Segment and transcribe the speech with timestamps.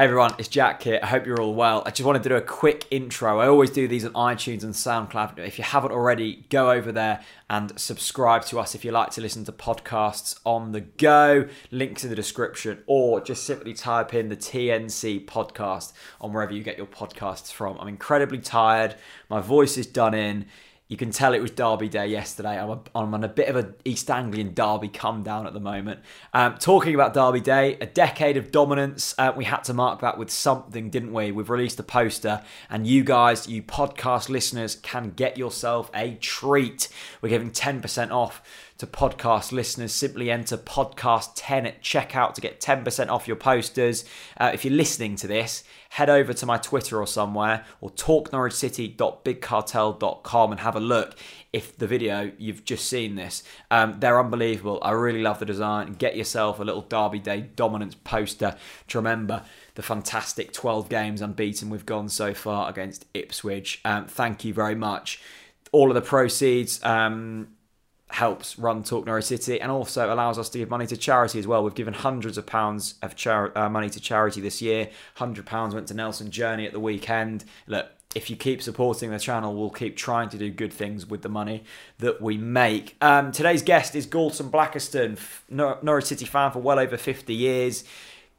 [0.00, 0.98] Hey everyone, it's Jack here.
[1.02, 1.82] I hope you're all well.
[1.84, 3.38] I just wanted to do a quick intro.
[3.38, 5.38] I always do these on iTunes and SoundCloud.
[5.46, 9.20] If you haven't already, go over there and subscribe to us if you like to
[9.20, 11.46] listen to podcasts on the go.
[11.70, 16.62] Links in the description, or just simply type in the TNC podcast on wherever you
[16.62, 17.76] get your podcasts from.
[17.78, 18.94] I'm incredibly tired.
[19.28, 20.46] My voice is done in.
[20.90, 22.58] You can tell it was Derby Day yesterday.
[22.60, 25.60] I'm, a, I'm on a bit of an East Anglian Derby come down at the
[25.60, 26.00] moment.
[26.34, 29.14] Um, talking about Derby Day, a decade of dominance.
[29.16, 31.30] Uh, we had to mark that with something, didn't we?
[31.30, 36.88] We've released a poster, and you guys, you podcast listeners, can get yourself a treat.
[37.22, 38.42] We're giving 10% off
[38.80, 39.92] to podcast listeners.
[39.92, 44.06] Simply enter podcast 10 at checkout to get 10% off your posters.
[44.38, 50.50] Uh, if you're listening to this, head over to my Twitter or somewhere or talknorwichcity.bigcartel.com
[50.50, 51.14] and have a look
[51.52, 53.42] if the video you've just seen this.
[53.70, 54.78] Um, they're unbelievable.
[54.80, 55.92] I really love the design.
[55.94, 58.56] Get yourself a little Derby Day dominance poster
[58.88, 59.42] to remember
[59.74, 63.82] the fantastic 12 games unbeaten we've gone so far against Ipswich.
[63.84, 65.20] Um, thank you very much.
[65.70, 66.82] All of the proceeds.
[66.82, 67.48] Um,
[68.10, 71.46] helps run Talk Norwich City and also allows us to give money to charity as
[71.46, 71.62] well.
[71.62, 74.90] We've given hundreds of pounds of uh, money to charity this year.
[75.14, 77.44] Hundred pounds went to Nelson Journey at the weekend.
[77.66, 81.22] Look, if you keep supporting the channel, we'll keep trying to do good things with
[81.22, 81.62] the money
[81.98, 82.96] that we make.
[83.00, 87.84] Um, today's guest is Galton Blackiston, Nor- Norwich City fan for well over 50 years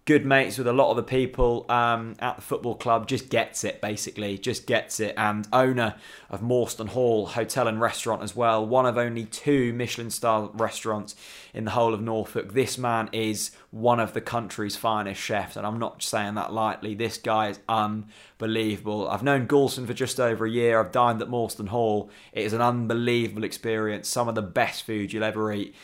[0.05, 3.07] good mates with a lot of the people um, at the football club.
[3.07, 4.37] Just gets it, basically.
[4.37, 5.13] Just gets it.
[5.15, 5.95] And owner
[6.29, 8.65] of Morston Hall Hotel and Restaurant as well.
[8.65, 11.15] One of only two Michelin star restaurants
[11.53, 12.53] in the whole of Norfolk.
[12.53, 15.55] This man is one of the country's finest chefs.
[15.55, 16.95] And I'm not saying that lightly.
[16.95, 19.07] This guy is unbelievable.
[19.07, 20.79] I've known Galton for just over a year.
[20.79, 22.09] I've dined at Morston Hall.
[22.33, 24.07] It is an unbelievable experience.
[24.07, 25.75] Some of the best food you'll ever eat.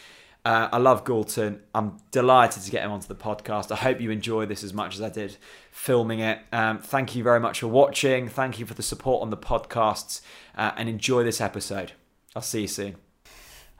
[0.47, 1.59] Uh, I love Galton.
[1.75, 3.69] I'm delighted to get him onto the podcast.
[3.69, 5.35] I hope you enjoy this as much as I did
[5.71, 6.39] filming it.
[6.53, 8.29] Um, thank you very much for watching.
[8.29, 10.21] Thank you for the support on the podcasts
[10.55, 11.91] uh, and enjoy this episode.
[12.33, 12.95] I'll see you soon.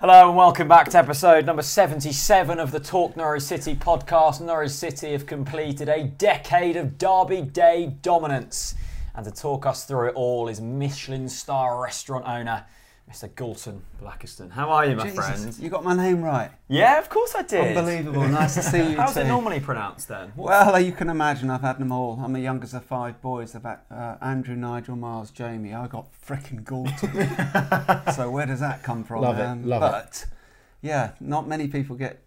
[0.02, 4.41] Hello and welcome back to episode number 77 of the Talk Norwich City podcast.
[4.41, 8.75] Norwich City have completed a decade of Derby Day dominance.
[9.16, 12.66] And to talk us through it all is Michelin star restaurant owner
[13.09, 13.34] Mr.
[13.35, 14.51] Galton Blackiston.
[14.51, 15.56] How are you, my Jesus, friend?
[15.59, 16.51] You got my name right.
[16.68, 17.78] Yeah, of course I did.
[17.78, 18.28] Unbelievable.
[18.28, 19.22] Nice to see you How's too.
[19.22, 20.34] it normally pronounced then?
[20.35, 22.19] Well, you can imagine I've had them all.
[22.22, 23.56] I'm the youngest of five boys.
[23.56, 25.73] I've had uh, Andrew, Nigel, Miles, Jamie.
[25.73, 28.13] I got frickin' Galton.
[28.13, 29.23] so where does that come from?
[29.23, 29.91] Um, Love it, love it.
[29.91, 30.25] but,
[30.81, 32.22] yeah, not many people get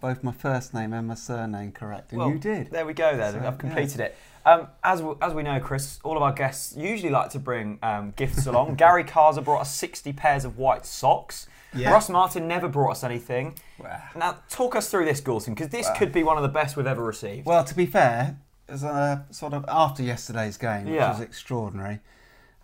[0.00, 2.70] both my first name and my surname correct, and Well, you did.
[2.70, 3.16] There we go.
[3.16, 4.16] Then So, I've completed it.
[4.46, 7.78] Um, as we, as we know, Chris, all of our guests usually like to bring
[7.82, 8.74] um, gifts along.
[8.76, 11.46] Gary Karsa brought us 60 pairs of white socks.
[11.74, 11.92] Yeah.
[11.92, 13.54] Russ Martin never brought us anything.
[13.78, 16.76] Well, Now, talk us through this, Galton, because this could be one of the best
[16.76, 17.46] we've ever received.
[17.46, 21.10] Well, to be fair, as uh, sort of after yesterday's game, which Yeah.
[21.12, 22.00] was extraordinary,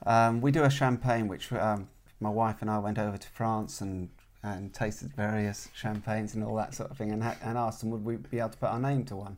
[0.04, 1.88] um, we do a champagne which um,
[2.20, 4.08] my wife and I went over to France and
[4.42, 7.90] and tasted various champagnes and all that sort of thing, and, ha- and asked them
[7.90, 9.36] would we be able to put our name to one.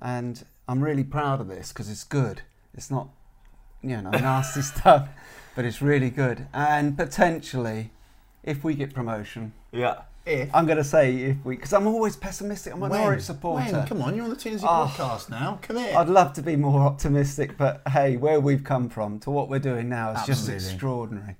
[0.00, 2.42] And I'm really proud of this because it's good.
[2.74, 3.08] It's not,
[3.82, 5.08] you know, nasty stuff,
[5.54, 6.46] but it's really good.
[6.52, 7.90] And potentially,
[8.42, 10.02] if we get promotion, yeah.
[10.24, 12.72] If I'm going to say if we, because I'm always pessimistic.
[12.74, 13.00] I'm a when?
[13.00, 13.72] Norwich supporter.
[13.72, 13.86] When?
[13.86, 14.92] Come on, you're on the TNC Oh.
[14.92, 15.60] podcast now.
[15.62, 15.96] Come here.
[15.96, 19.60] I'd love to be more optimistic, but hey, where we've come from to what we're
[19.60, 21.36] doing now is just extraordinary.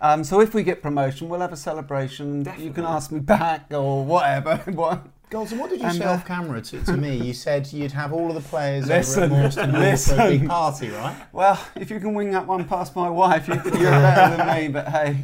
[0.00, 2.46] Um, so if we get promotion, we'll have a celebration.
[2.58, 4.62] You can ask me back or whatever.
[5.32, 7.16] What- Galton, what did you And, say uh, off camera to, to me?
[7.26, 10.28] You said you'd have all of the players Listen, over at Morston Hall for a
[10.28, 11.16] big party, right?
[11.32, 14.68] well, if you can wing that one past my wife, you, you're better than me.
[14.68, 15.16] But hey,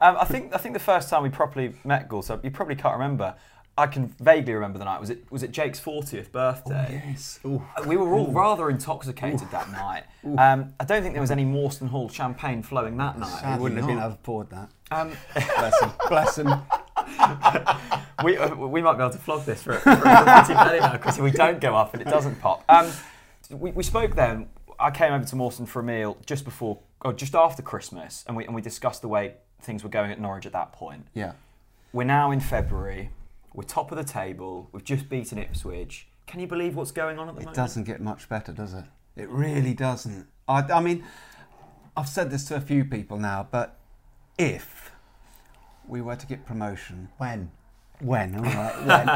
[0.00, 2.94] Um, I think I think the first time we properly met Galton, you probably can't
[2.94, 3.34] remember.
[3.76, 5.00] I can vaguely remember the night.
[5.00, 7.02] Was it was it Jake's 40th birthday?
[7.06, 7.40] yes.
[7.42, 10.04] We were all rather intoxicated that night.
[10.38, 13.32] Um, I don't think there was any Morston Hall champagne flowing that night.
[13.34, 14.04] I Sadly wouldn't have been not.
[14.06, 14.68] able to afford that.
[14.92, 15.90] Um, Bless him.
[16.08, 16.48] Bless him.
[18.24, 20.92] we, uh, we might be able to flog this for, for a pretty penny now
[20.92, 22.64] because we don't go up and it doesn't pop.
[22.68, 22.90] Um,
[23.50, 24.48] we, we spoke then.
[24.78, 28.36] I came over to Morston for a meal just before, or just after Christmas, and
[28.36, 31.06] we and we discussed the way things were going at Norwich at that point.
[31.14, 31.32] Yeah.
[31.92, 33.10] We're now in February.
[33.52, 34.68] We're top of the table.
[34.72, 36.08] We've just beaten Ipswich.
[36.26, 37.56] Can you believe what's going on at the It moment?
[37.56, 38.84] It doesn't get much better, does it?
[39.16, 40.26] It really doesn't.
[40.48, 41.04] I, I mean,
[41.96, 43.78] I've said this to a few people now, but
[44.38, 44.90] if
[45.88, 47.50] we were to get promotion, When?
[48.00, 49.08] when, all right, when,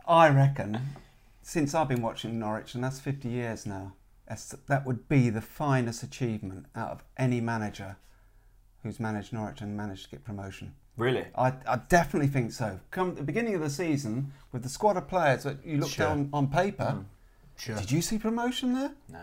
[0.08, 0.80] I reckon,
[1.42, 3.92] since I've been watching Norwich, and that's 50 years now,
[4.66, 7.96] that would be the finest achievement out of any manager
[8.82, 10.74] who's managed Norwich and managed to get promotion.
[10.96, 11.24] Really?
[11.36, 12.80] I, I definitely think so.
[12.90, 16.08] Come the beginning of the season, with the squad of players that you looked Sure.
[16.08, 17.04] on on paper, mm.
[17.56, 17.76] Sure.
[17.76, 18.92] did you see promotion there?
[19.08, 19.20] No.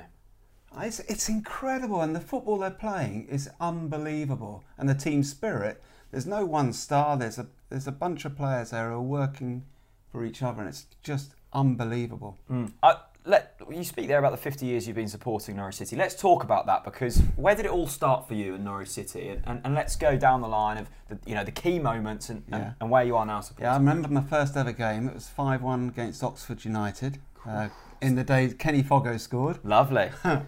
[0.75, 4.63] Ah, it's, it's incredible, and the football they're playing is unbelievable.
[4.78, 5.84] And the team spirit.
[6.13, 7.18] There's no one star.
[7.18, 9.65] There's a there's a bunch of players there who are working
[10.12, 12.38] for each other, and it's just unbelievable.
[12.83, 12.94] Uh,
[13.25, 15.95] let, you speak there about the 50 years you've been supporting Norwich City.
[15.95, 19.30] Let's talk about that because where did it all start for you in Norwich City?
[19.30, 22.30] And, and, and let's go down the line of the, you know the key moments
[22.30, 23.65] and, and, and where you are now supporting.
[23.65, 25.07] Yeah, I remember my first ever game.
[25.07, 27.18] It was five one against Oxford United.
[27.44, 27.69] Uh,
[28.04, 29.57] in the days Kenny Foggo scored.
[29.63, 30.12] Lovely.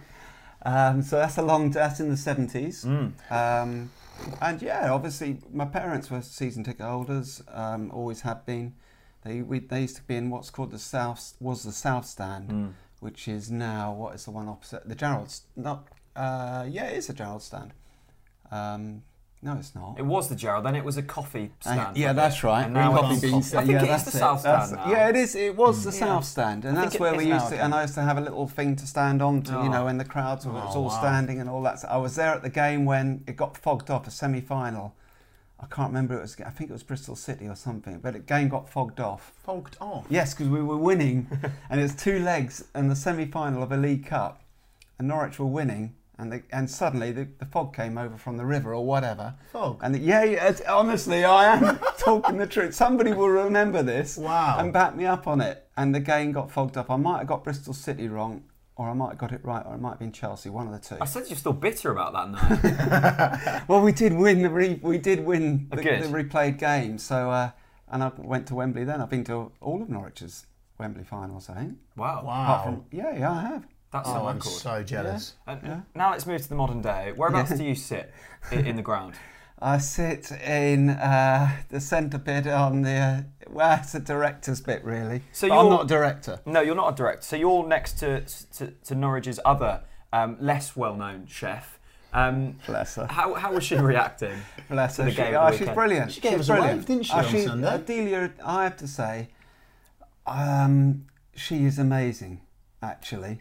[0.64, 1.70] Um, so that's a long.
[1.70, 2.84] That's in the seventies.
[2.84, 3.12] Mm.
[3.30, 3.90] Um,
[4.40, 7.42] and yeah, obviously my parents were season ticket holders.
[7.48, 8.74] Um, always have been.
[9.24, 12.50] They we, they used to be in what's called the south was the south stand,
[12.50, 12.72] Mm.
[13.00, 15.88] which is now what is the one opposite the Jarrold's not.
[16.14, 17.74] Uh, yeah, it is a Jarrold stand.
[18.50, 19.02] Um,
[19.46, 19.94] no, it's not.
[19.96, 21.80] It was the Jarrold, then it was a coffee stand.
[21.80, 22.64] Uh, yeah, that's right.
[22.64, 24.84] And now Coffee it's- beans I think yeah, it is that's the South That's- Stand
[24.86, 24.90] now.
[24.92, 25.34] Yeah, it is.
[25.34, 25.98] It was the Yeah.
[26.06, 27.56] South Stand, and that's it where we used to.
[27.62, 29.62] And I used to have a little thing to stand on to, Oh.
[29.62, 30.98] you know, when the crowds were it was Oh, all wow.
[30.98, 31.78] standing and all that.
[31.80, 34.94] So I was there at the game when it got fogged off, a semi-final.
[35.58, 36.18] I can't remember.
[36.18, 36.36] It was.
[36.44, 37.98] I think it was Bristol City or something.
[38.00, 39.32] But the game got fogged off.
[39.42, 40.04] Fogged off.
[40.10, 41.28] Yes, because we were winning,
[41.70, 44.42] and it was two legs and the semi-final of a League Cup,
[44.98, 48.44] and Norwich were winning, and the, and suddenly the, the fog came over from the
[48.46, 49.34] river or whatever.
[49.52, 49.80] Fog.
[49.82, 52.74] And the, yeah, yeah, honestly, I am talking the truth.
[52.74, 54.56] Somebody will remember this Wow.
[54.58, 55.68] and back me up on it.
[55.76, 56.90] And the game got fogged up.
[56.90, 58.44] I might have got Bristol City wrong,
[58.76, 60.72] or I might have got it right, or it might have been Chelsea, one of
[60.72, 60.96] the two.
[61.00, 63.62] I said you're still bitter about that now.
[63.68, 66.96] Well, we did win the re- we did win the, the replayed game.
[66.98, 67.50] So, uh,
[67.88, 68.84] and I went to Wembley.
[68.84, 70.46] Then I've been to all of Norwich's
[70.78, 71.50] Wembley finals.
[71.50, 71.74] I think.
[71.96, 72.22] wow.
[72.24, 72.62] Wow.
[72.64, 73.66] from yeah, yeah, I have.
[73.96, 74.52] That's Oh, I'm record.
[74.52, 75.34] so jealous.
[75.46, 75.80] And Yeah.
[75.94, 77.12] Now let's move to the modern day.
[77.14, 78.12] Whereabouts do you sit
[78.50, 79.14] i- in the ground?
[79.58, 82.90] I sit in uh, the centre bit on the.
[82.92, 85.22] Uh, well, it's a director's bit really.
[85.32, 86.40] So But I'm you're- not a director.
[86.44, 87.22] No, you're not a director.
[87.22, 88.20] So you're next to
[88.56, 89.82] to, to Norwich's other
[90.12, 91.78] um, less well-known chef.
[92.12, 93.06] Um, Bless her.
[93.10, 94.38] how, how was she reacting?
[94.70, 95.10] Bless to her.
[95.10, 96.12] the She, game oh, she's brilliant.
[96.12, 96.78] She gave she's us a brilliant.
[96.78, 97.74] wave, didn't she, Oh, on Sunday?
[97.74, 99.28] Adelia, I have to say,
[100.26, 102.40] um, she is amazing.
[102.82, 103.40] Actually,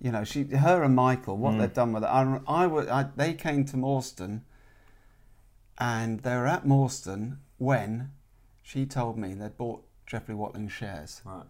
[0.00, 1.58] you know, she, her and Michael, what Mm.
[1.60, 2.06] they've done with it.
[2.08, 4.42] I, I, I, they came to Morston,
[5.78, 8.10] and they were at Morston when
[8.62, 11.20] she told me they'd bought Geoffrey Watling shares.
[11.24, 11.42] Right.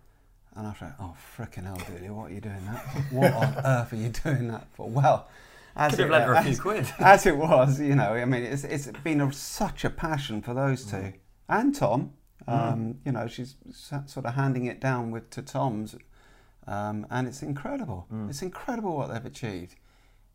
[0.57, 2.99] And I thought, oh, frickin' hell, Delia, what are you doing that for?
[3.17, 4.89] What on earth are you doing that for?
[4.89, 5.29] Well,
[5.77, 6.87] as Could have it- her a as- few quid.
[7.01, 10.55] as it was, you know, I mean, it's, it's been a, such a passion for
[10.55, 11.15] those two.
[11.49, 12.13] And Tom,
[12.47, 15.97] um, you know, she's sort of handing it down with to Tom's,
[16.67, 18.07] um, and it's incredible.
[18.29, 19.77] It's incredible what they've achieved.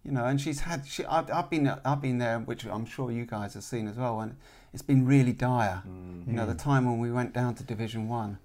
[0.04, 0.86] You know, and she's had.
[0.88, 3.98] She, I've, I've been, I've been there, which I'm sure you guys have seen as
[3.98, 4.38] well, and
[4.74, 5.84] it's been really dire.
[6.28, 8.38] You know, the time when we went down to Division One.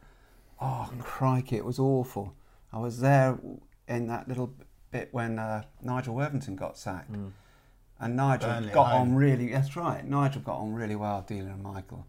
[0.60, 2.34] Oh crikey, it was awful.
[2.72, 3.38] I was there
[3.86, 4.52] in that little
[4.90, 7.14] bit when uh, Nigel Worthington got sacked.
[8.00, 9.10] And Nigel Burnley got home.
[9.10, 9.52] on really.
[9.52, 10.04] That's right.
[10.04, 12.06] Nigel got on really well, dealing with Michael.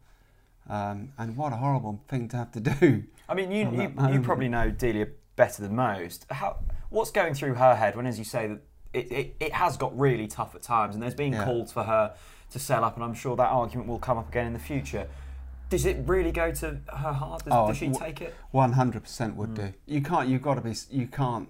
[0.68, 3.04] Um, and what a horrible thing to have to do.
[3.30, 6.26] I mean, you, you, you probably know Delia better than most.
[6.32, 6.58] How,
[6.90, 8.60] what's going through her head when, as you say, that
[8.94, 11.44] it, it, it has got really tough at times and there's been Yeah.
[11.46, 12.16] calls for her
[12.52, 15.08] to sell up, and I'm sure that argument will come up again in the future.
[15.70, 17.44] Does it really go to her heart?
[17.44, 18.34] Does, Oh, does she take it?
[18.51, 19.56] One hundred percent would Mm.
[19.56, 19.74] do.
[19.88, 20.30] You can't.
[20.30, 20.74] You've got to be.
[20.92, 21.50] You can't.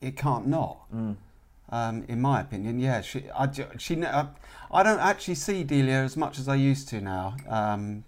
[0.00, 0.78] It can't not.
[0.94, 1.16] Mm.
[1.70, 3.00] Um, in my opinion, yeah.
[3.00, 3.24] She.
[3.30, 3.48] I.
[3.78, 4.04] She.
[4.04, 4.26] I,
[4.70, 7.36] I don't actually see Delia as much as I used to now.
[7.48, 8.04] Um,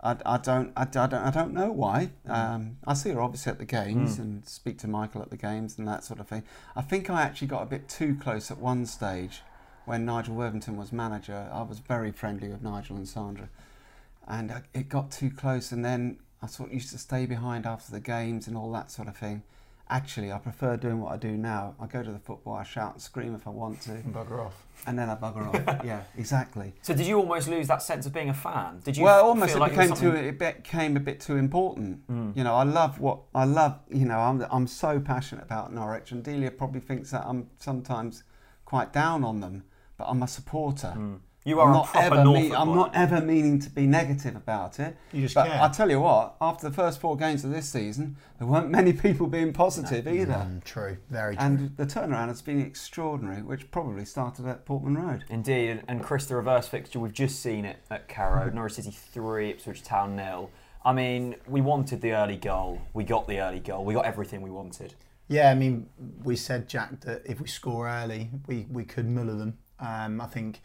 [0.00, 0.72] I, I don't.
[0.76, 1.14] I, I don't.
[1.14, 2.10] I don't know why.
[2.26, 2.30] Mm.
[2.32, 5.76] Um, I see her obviously at the games and speak to Michael at the games
[5.78, 6.44] and that sort of thing.
[6.76, 9.42] I think I actually got a bit too close at one stage
[9.86, 11.48] when Nigel Worthington was manager.
[11.52, 13.48] I was very friendly with Nigel and Sandra
[14.28, 17.66] and I- it got too close and then I sort of used to stay behind
[17.66, 19.42] after the games and all that sort of thing.
[19.90, 21.74] Actually, I prefer doing what I do now.
[21.80, 24.66] I go to the football, I shout and scream if I want to, Bugger off.
[24.86, 25.80] and then I bugger off.
[25.84, 26.74] yeah, exactly.
[26.82, 28.80] So did you almost lose that sense of being a fan?
[28.84, 30.10] Did you well, almost feel it like became was too.
[30.14, 32.06] It became a bit too important.
[32.08, 32.36] Mm.
[32.36, 33.78] You know, I love what I love.
[33.88, 38.24] You know, I'm I'm so passionate about Norwich, and Delia probably thinks that I'm sometimes
[38.66, 39.64] quite down on them,
[39.96, 40.94] but I'm a supporter.
[40.96, 41.20] Mm.
[41.48, 43.86] You are I'm a not proper ever Norfolk mean- I'm not ever meaning to be
[43.86, 44.96] negative about it.
[45.12, 45.62] You just but care.
[45.62, 48.92] I tell you what, after the first four games of this season, there weren't many
[48.92, 50.34] people being positive either.
[50.34, 50.98] Mm, true.
[51.10, 51.44] Very true.
[51.46, 55.24] And the turnaround has been extraordinary, which probably started at Portman Road.
[55.30, 58.50] Indeed, and- and Chris, the reverse fixture, we've just seen it at Carrow.
[58.54, 60.50] Norwich City 3, Ipswich Town nil.
[60.84, 62.80] I mean, we wanted the early goal.
[62.92, 63.84] We got the early goal.
[63.84, 64.94] We got everything we wanted.
[65.28, 65.88] Yeah, I mean,
[66.22, 69.58] we said Jack that if we score early, we, we could muller them.
[69.80, 70.60] Um, I think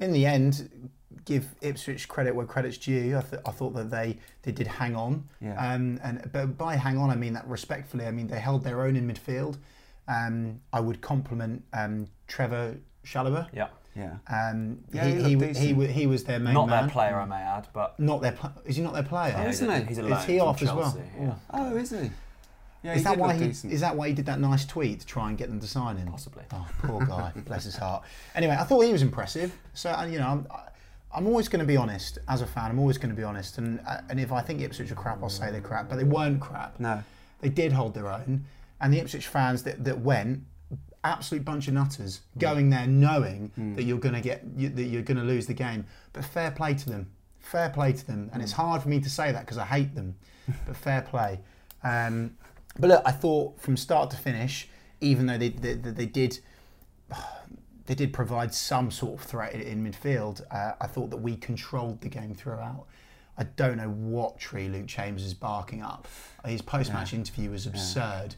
[0.00, 0.90] in the end,
[1.24, 3.16] give Ipswich credit where credit's due.
[3.16, 5.28] I, th- I thought that they, they did hang on.
[5.40, 5.54] Yeah.
[5.74, 8.06] Um, and but by hang on, I mean that respectfully.
[8.06, 9.58] I mean they held their own in midfield.
[10.06, 13.48] Um, I would compliment um, Trevor Chalobah.
[13.52, 13.68] Yeah.
[13.96, 14.14] Yeah.
[14.28, 16.84] Um, Yeah, he, he he, looked he, w- he was their main Not man.
[16.84, 18.32] their player, I may add, but Not their.
[18.32, 19.34] Pl- is he not their player?
[19.36, 19.86] Oh, isn't he?
[19.88, 20.82] he's a Is loan he from off as well?
[20.92, 21.34] Chelsea, Yeah.
[21.52, 22.10] Oh, is he?
[22.82, 23.72] Yeah, is that why he decent.
[23.72, 25.96] is that why he did that nice tweet to try and get them to sign
[25.96, 26.08] him?
[26.08, 26.44] Possibly.
[26.52, 28.04] Oh, poor guy, bless his heart.
[28.34, 29.52] Anyway, I thought he was impressive.
[29.74, 30.46] So you know, I'm,
[31.14, 32.70] I'm always going to be honest as a fan.
[32.70, 35.22] I'm always going to be honest, and uh, and if I think Ipswich are crap,
[35.22, 35.88] I'll say they're crap.
[35.88, 36.78] But they weren't crap.
[36.78, 37.02] No.
[37.40, 38.44] They did hold their own,
[38.80, 40.42] and the Ipswich fans that, that went,
[41.04, 45.02] absolute bunch of nutters, going there knowing that you're going to get you, that you're
[45.02, 45.86] going to lose the game.
[46.12, 49.10] But fair play to them, fair play to them, and it's hard for me to
[49.10, 50.16] say that because I hate them,
[50.66, 51.40] but fair play.
[51.84, 52.36] Um,
[52.78, 54.68] but look, I thought from start to finish,
[55.00, 56.38] even though they they, they, did
[57.86, 60.42] they did provide some sort of threat in- midfield.
[60.50, 62.86] Uh, I thought that we controlled the game throughout.
[63.36, 66.08] I don't know what tree Luke Chambers is barking up.
[66.44, 68.34] His post-match interview was absurd,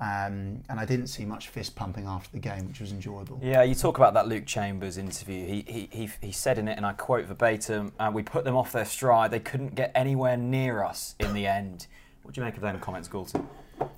[0.00, 3.38] um, and I didn't see much fist pumping after the game, which was enjoyable.
[3.42, 5.46] Yeah, you talk about that Luke Chambers interview.
[5.46, 8.56] He he, he, he said in it, and I quote verbatim, uh, "We put them
[8.56, 9.32] off their stride.
[9.32, 11.86] They couldn't get anywhere near us in the end."
[12.22, 13.46] What do you make of them comments, Galton?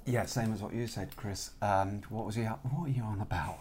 [0.07, 1.51] Yeah, same as what you said, Chris.
[1.63, 2.43] Um, what was he?
[2.43, 3.61] What are you on about?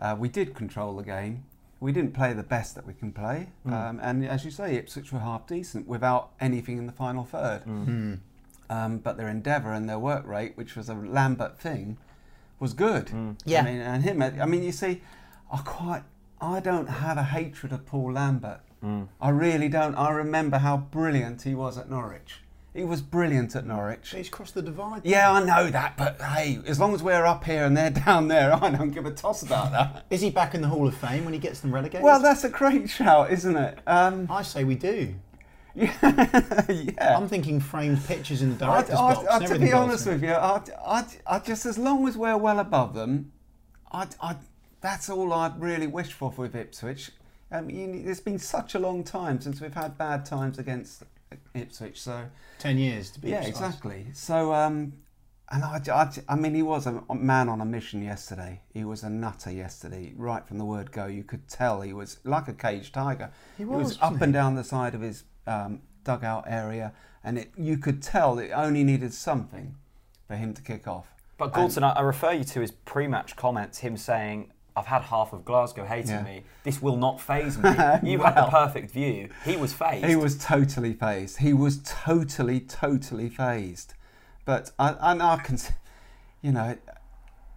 [0.00, 1.44] Uh, we did control the game.
[1.80, 5.12] We didn't play the best that we can play, um, and as you say, Ipswich
[5.12, 7.62] were half decent without anything in the final third.
[8.70, 11.96] Um, but their endeavour and their work rate, which was a Lambert thing,
[12.60, 13.10] was good.
[13.46, 13.60] Yeah.
[13.60, 14.20] I mean, and him.
[14.20, 15.00] I mean, you see,
[15.52, 16.02] I quite.
[16.40, 18.60] I don't have a hatred of Paul Lambert.
[19.20, 19.94] I really don't.
[19.94, 22.40] I remember how brilliant he was at Norwich.
[22.74, 24.10] He was brilliant at Norwich.
[24.10, 25.00] He's crossed the divide.
[25.04, 28.28] Yeah, I know that, but hey, as long as we're up here and they're down
[28.28, 30.06] there, I don't give a toss about that.
[30.10, 32.04] Is he back in the Hall of Fame when he gets them relegated?
[32.04, 33.78] well, that's a great shout, isn't it?
[33.86, 35.14] Um, I say we do.
[35.74, 37.16] yeah.
[37.16, 39.26] I'm thinking framed pictures in the I, director's I, box.
[39.28, 42.58] I, to be honest with you, I, I, I just as long as we're well
[42.58, 43.32] above them,
[43.92, 44.36] I, I,
[44.80, 47.12] that's all I really wish for with Ipswich.
[47.50, 51.04] I mean, it's been such a long time since we've had bad times against
[51.54, 52.26] Ipswich, so
[52.58, 53.50] ten years to be yeah, precise.
[53.50, 54.06] exactly.
[54.12, 54.94] So, um,
[55.50, 58.60] and I, I, I mean, he was a man on a mission yesterday.
[58.72, 61.06] He was a nutter yesterday, right from the word go.
[61.06, 63.30] You could tell he was like a caged tiger.
[63.56, 66.92] He was, was, up wasn't and down the side of his um, dugout area,
[67.24, 69.76] and it, you could tell it only needed something
[70.26, 71.08] for him to kick off.
[71.38, 73.78] But Galton, I, I refer you to his pre-match comments.
[73.78, 76.22] Him saying, "I've had half of Glasgow hating Yeah.
[76.22, 76.44] me.
[76.62, 77.70] This will not phase me."
[78.02, 79.28] You had the perfect view.
[79.44, 80.06] He was phased.
[80.06, 81.38] He was totally phased.
[81.38, 83.94] He was totally, totally phased.
[84.44, 85.58] But I, I, I can,
[86.40, 86.76] you know,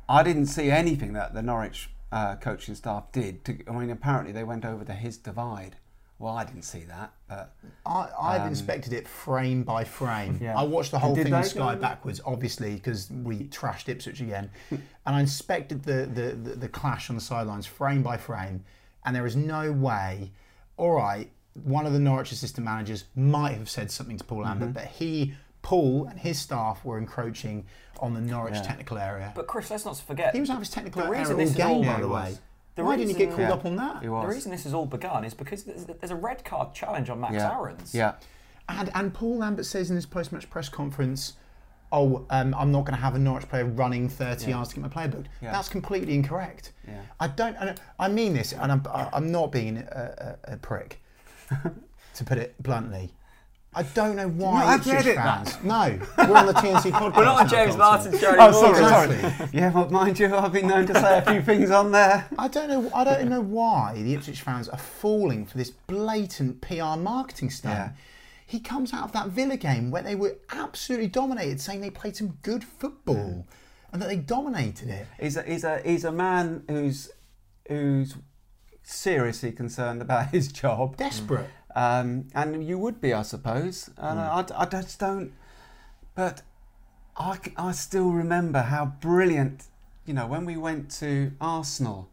[0.10, 3.46] I didn't see anything that the Norwich uh, coaching staff did.
[3.46, 5.78] To, I mean, apparently they went over to his divide.
[6.22, 7.54] Well, I didn't see that, but
[7.86, 10.36] I, I've inspected it frame by frame.
[10.36, 10.58] Um, Yeah.
[10.60, 14.52] I watched the whole thing in Sky go- backwards, obviously, because we trashed Ipswich again.
[14.72, 18.64] and I inspected the, the, the, the clash on the sidelines frame by frame,
[19.04, 20.32] and there is no way,
[20.78, 21.30] all right,
[21.64, 24.74] one of the Norwich assistant managers might have said something to Paul Lambert, Mm-hmm.
[24.74, 27.66] but he, Paul, and his staff were encroaching
[28.00, 29.32] on the Norwich technical area.
[29.36, 30.34] But Chris, let's not forget.
[30.36, 32.02] he was out of his technical The area all this is all- game, by he
[32.02, 32.40] the was.
[32.76, 32.82] Way.
[32.82, 33.54] The Why didn't he get reason- called Yeah.
[33.56, 34.02] up on that?
[34.02, 37.20] the reason this has all begun is because there's, there's a red card challenge on
[37.20, 37.52] Max yeah.
[37.52, 37.94] Aarons.
[37.94, 38.14] Yeah.
[38.70, 41.34] And, and Paul Lambert says in his post match press conference,
[41.94, 44.82] Oh, um, I'm not going to have a Norwich player running 30 yards to get
[44.82, 45.28] my player booked.
[45.42, 45.52] Yeah.
[45.52, 46.72] That's completely incorrect.
[46.88, 47.02] Yeah.
[47.20, 47.58] I don't.
[47.58, 51.02] I, I mean this, and I'm, I- I'm not being a, a, a prick,
[52.14, 53.12] to put it bluntly.
[53.74, 55.58] I don't know why No, I Ipswich get it, fans.
[55.64, 57.16] No, we're on the TNC podcast.
[57.16, 58.12] We're not on James Dalton.
[58.12, 58.76] Martin's show Oh, anymore.
[58.76, 59.50] sorry, sorry.
[59.54, 62.28] Yeah, but mind you, I've been known to say a few things on there.
[62.38, 62.92] I don't know.
[62.94, 67.76] I don't know why the Ipswich fans are falling for this blatant PR marketing stunt.
[67.76, 67.92] Yeah.
[68.46, 72.18] He comes out of that Villa game where they were absolutely dominated, saying they played
[72.18, 73.48] some good football
[73.94, 75.08] and that they dominated it.
[75.18, 77.10] He's a, he's a, he's a man who's,
[77.70, 78.16] who's
[78.84, 80.98] seriously concerned about his job.
[80.98, 81.50] Desperate.
[81.76, 83.90] Um, and you would be, I suppose.
[83.98, 85.32] And I, I just don't.
[86.16, 86.42] But
[87.18, 89.66] I, I still remember how brilliant,
[90.06, 92.10] you know, when we went to Arsenal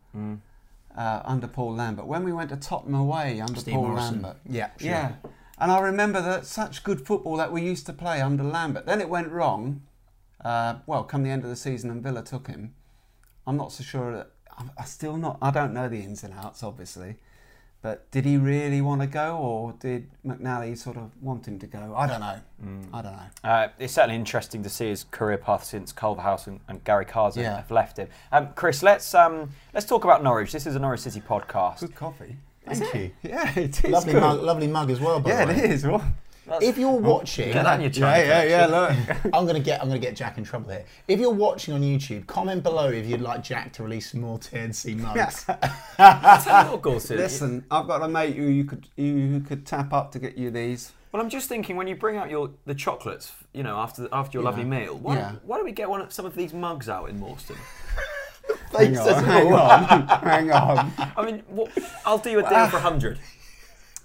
[0.97, 4.23] uh, under Paul Lambert, when we went to Tottenham away under Steve Paul Morison.
[4.23, 4.37] Lambert.
[4.49, 4.91] Yeah, sure.
[4.91, 5.13] Yeah.
[5.61, 8.87] And I remember that such good football that we used to play under Lambert.
[8.87, 9.83] Then it went wrong.
[10.45, 12.75] Uh, well, come the end of the season and Villa took him.
[13.47, 14.31] I'm not so sure that.
[14.57, 15.39] I'm- I still not.
[15.43, 17.17] I don't know the ins and outs, obviously.
[17.81, 21.67] But did he really want to go, or did McNally sort of want him to
[21.69, 21.95] go?
[21.97, 22.41] I don't know.
[22.93, 23.23] I don't know.
[23.49, 27.37] Uh, it's certainly interesting to see his career path since Culverhouse and, and Gary Karsa
[27.37, 27.57] Yeah.
[27.57, 28.09] have left him.
[28.33, 30.51] Um, Chris, let's um, let's talk about Norwich.
[30.51, 31.81] This is a Norwich City podcast.
[31.81, 32.37] Good coffee.
[32.67, 33.11] Thank you.
[33.23, 34.21] Yeah, it is Lovely good.
[34.23, 35.21] mug, lovely mug as well.
[35.21, 35.71] By Yeah, the it way.
[35.71, 35.87] is.
[35.87, 36.05] Well,
[36.61, 38.67] If you're watching, Get that in your yeah, yeah, yeah.
[38.67, 39.17] Look.
[39.35, 40.85] I'm gonna get I'm gonna get Jack in trouble here.
[41.07, 44.39] If you're watching on YouTube, comment below if you'd like Jack to release some more
[44.39, 45.45] TNC mugs.
[45.97, 49.93] Tell you what, Listen, I've got a mate who you could you who could tap
[49.93, 50.93] up to get you these.
[51.13, 54.37] Well, I'm just thinking when you bring out your the chocolates, you know, after after
[54.39, 55.33] your lovely meal, why, Yeah.
[55.45, 57.57] why don't we get one of some of these mugs out in Morston?
[58.73, 60.93] Hang on, hang on.
[61.17, 61.71] I mean, what,
[62.05, 62.81] I'll do you a deal for a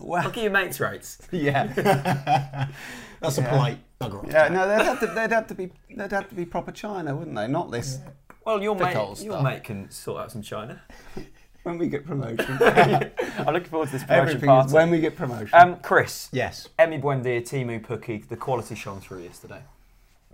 [0.04, 0.18] hundred.
[0.18, 1.18] I'll Well, give you mates rates.
[1.32, 1.68] yeah,
[3.20, 4.32] That's a polite bugger off.
[4.32, 4.50] yeah.
[4.50, 7.36] No, they'd have to they'd have to be they'd have to be proper China, wouldn't
[7.36, 7.48] they?
[7.48, 8.00] Not this
[8.46, 9.44] Well, your mate, your stuff.
[9.44, 10.82] mate can sort out some china.
[11.64, 12.58] when we get promotion.
[12.62, 14.68] I'm looking forward to this promotion Everything party.
[14.68, 15.50] is when we get promotion.
[15.58, 16.68] um, Chris, Yes.
[16.78, 19.62] Emi Buendia, Teemu Pukki, the quality shone through yesterday.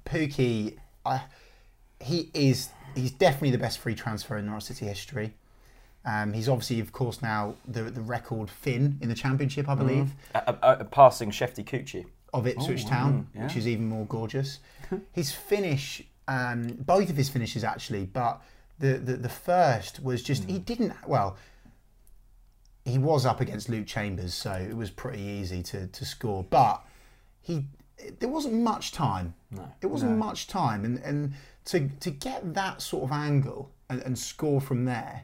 [0.06, 1.22] Pukki, I,
[2.00, 5.36] he is he's definitely the best free transfer in Norwich City history.
[6.06, 10.12] Um, he's obviously, of course, now the the record Finn in the Championship, I believe,
[10.34, 12.06] Uh, uh, uh, passing Shefki Kuqi.
[12.34, 13.44] of Ipswich wow, Town, yeah.
[13.44, 14.60] which is even more gorgeous.
[15.12, 18.42] his finish, um, both of his finishes actually, but
[18.80, 21.38] the, the the first was just he didn't well.
[22.86, 26.44] He was up against Luke Chambers, so it was pretty easy to, to score.
[26.44, 26.82] But
[27.42, 27.66] he
[28.20, 29.34] there wasn't much time.
[29.52, 31.34] No, it wasn't much time, and and
[31.66, 35.24] to to get that sort of angle and, and score from there.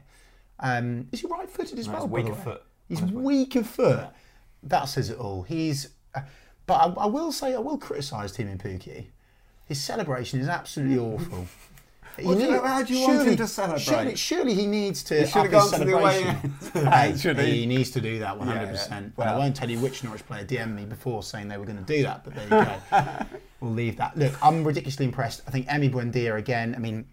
[0.60, 2.02] Um, is he right-footed as No, well?
[2.06, 2.62] he's weak of foot.
[2.88, 4.08] He's weak of foot.
[4.62, 5.42] That says it all.
[5.42, 6.20] He's, uh,
[6.66, 9.06] but I, I will say I will criticise Teemu Pukki.
[9.66, 11.46] His celebration is absolutely awful.
[12.18, 13.82] You- need- how do you want him to celebrate?
[13.82, 15.20] Surely, surely he needs to.
[15.20, 16.90] He should up his gone to the away celebration.
[17.36, 17.60] Hey, he?
[17.60, 18.46] he needs to do that 100%.
[18.90, 19.38] Yeah, I well.
[19.40, 22.02] won't tell you which Norwich player DM'd me before saying they were going to do
[22.04, 23.26] that, but there you go.
[23.60, 24.16] we'll leave that.
[24.16, 25.42] Look, I'm ridiculously impressed.
[25.46, 26.74] I think Emi Buendia again.
[26.74, 27.06] I mean,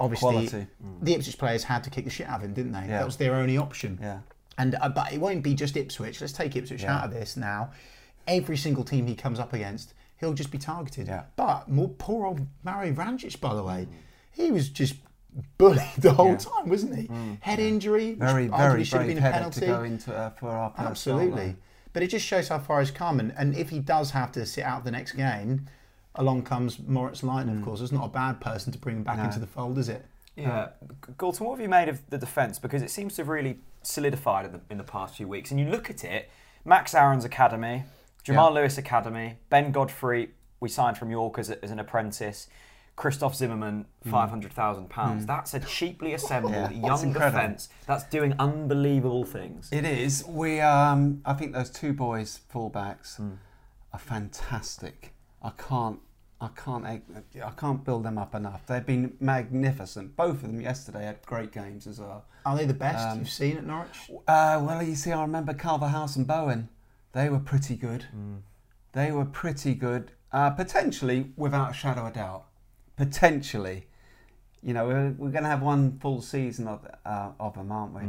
[0.00, 0.66] obviously, Quality.
[1.02, 2.80] the Ipswich players had to kick the shit out of him, didn't they?
[2.80, 2.98] Yeah.
[2.98, 3.98] That was their only option.
[4.02, 4.20] Yeah.
[4.58, 6.20] And uh, but it won't be just Ipswich.
[6.20, 6.96] Let's take Ipswich Yeah.
[6.96, 7.70] out of this now.
[8.26, 11.06] Every single team he comes up against, he'll just be targeted.
[11.06, 11.24] Yeah.
[11.36, 13.86] But more poor old Mario Vrancic, by the way,
[14.32, 14.94] he was just
[15.58, 16.36] bullied the whole Yeah.
[16.36, 17.08] time, wasn't he?
[17.40, 19.60] Head injury, very very should have been a penalty.
[19.60, 21.56] to go into uh, for our Absolutely.
[21.92, 23.18] But it just shows how far he's come.
[23.18, 25.66] And, and if he does have to sit out the next game,
[26.16, 27.80] along comes Moritz Leitner, of course.
[27.80, 29.24] It's not a bad person to bring back No.
[29.24, 30.04] into the fold, is it?
[30.36, 32.58] Yeah, G- Galton, what have you made of the defence?
[32.58, 35.50] Because it seems to have really solidified in the, in the past few weeks.
[35.50, 36.30] And you look at it,
[36.64, 37.84] Max Aarons academy,
[38.22, 38.60] Jamal Yeah.
[38.60, 42.48] Lewis academy, Ben Godfrey, we signed from York as, a, as an apprentice.
[42.96, 45.24] Christoph Zimmermann, five hundred thousand pounds.
[45.24, 49.70] That's a cheaply assembled Yeah, young defence that's doing unbelievable things.
[49.72, 50.22] It is.
[50.26, 53.34] We um I think those two boys fullbacks Hmm.
[53.94, 55.14] are fantastic.
[55.42, 55.98] I can't
[56.40, 58.66] I can't I can't build them up enough.
[58.66, 60.16] They've been magnificent.
[60.16, 62.24] Both of them yesterday had great games as well.
[62.46, 64.10] Are they the best Um, you've seen at Norwich?
[64.26, 66.70] Uh, well, you see, I remember Culverhouse and Bowen.
[67.12, 68.06] They were pretty good.
[68.92, 70.12] They were pretty good.
[70.32, 72.44] Uh, potentially, without a shadow of doubt.
[72.96, 73.86] Potentially.
[74.62, 77.94] You know, we're, we're going to have one full season of, uh, of them, aren't
[77.94, 78.02] we?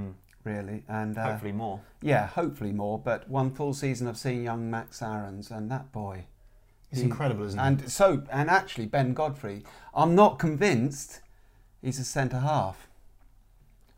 [0.43, 0.83] Really?
[0.87, 1.81] And uh, Hopefully more.
[2.01, 2.99] Yeah, hopefully more.
[2.99, 6.25] But one full season of seeing young Max Aarons and that boy.
[6.91, 7.63] It's he- incredible, isn't it?
[7.63, 9.63] And so, and actually, Ben Godfrey.
[9.93, 11.21] I'm not convinced
[11.81, 12.87] he's a centre half.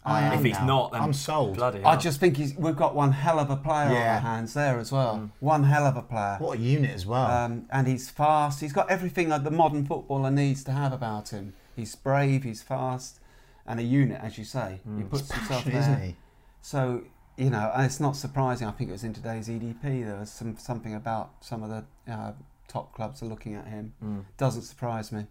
[0.05, 0.65] I am If he's now.
[0.65, 1.55] not, then I'm sold.
[1.55, 4.53] Bloody I just think he's, we've got one hell of a player on our hands
[4.53, 5.31] there as well.
[5.39, 6.35] One hell of a player.
[6.39, 7.25] What a unit as well.
[7.25, 8.59] Um, and he's fast.
[8.59, 11.53] He's got everything that the modern footballer needs to have about him.
[11.73, 13.19] He's brave, he's fast,
[13.65, 14.81] and a unit, as you say.
[14.97, 15.81] He puts himself Passionate, there.
[15.81, 16.15] isn't he?
[16.61, 17.03] So,
[17.37, 18.67] you know, and it's not surprising.
[18.67, 20.05] I think it was in today's EDP.
[20.05, 22.33] There was some something about some of the uh,
[22.67, 24.25] top clubs are looking at him.
[24.37, 25.25] Doesn't surprise me.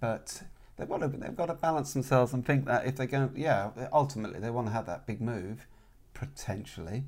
[0.00, 0.42] But
[0.76, 3.70] they've got to they've got to balance themselves and think that if they go, yeah,
[3.92, 5.66] ultimately they want to have that big move,
[6.14, 7.04] potentially,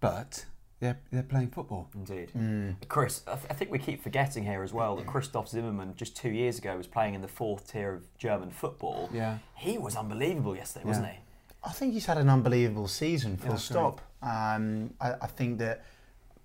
[0.00, 0.46] but
[0.80, 1.88] they're they're playing football.
[1.94, 2.30] Indeed.
[2.30, 2.70] Hmm.
[2.88, 6.16] Chris, I, th- I think we keep forgetting here as well that Christoph Zimmermann just
[6.16, 9.08] two years ago was playing in the fourth tier of German football.
[9.12, 9.38] Yeah.
[9.54, 11.18] He was unbelievable yesterday, wasn't he?
[11.64, 14.00] I think he's had an unbelievable season, full Yeah, stop.
[14.22, 15.84] Um, I, I think that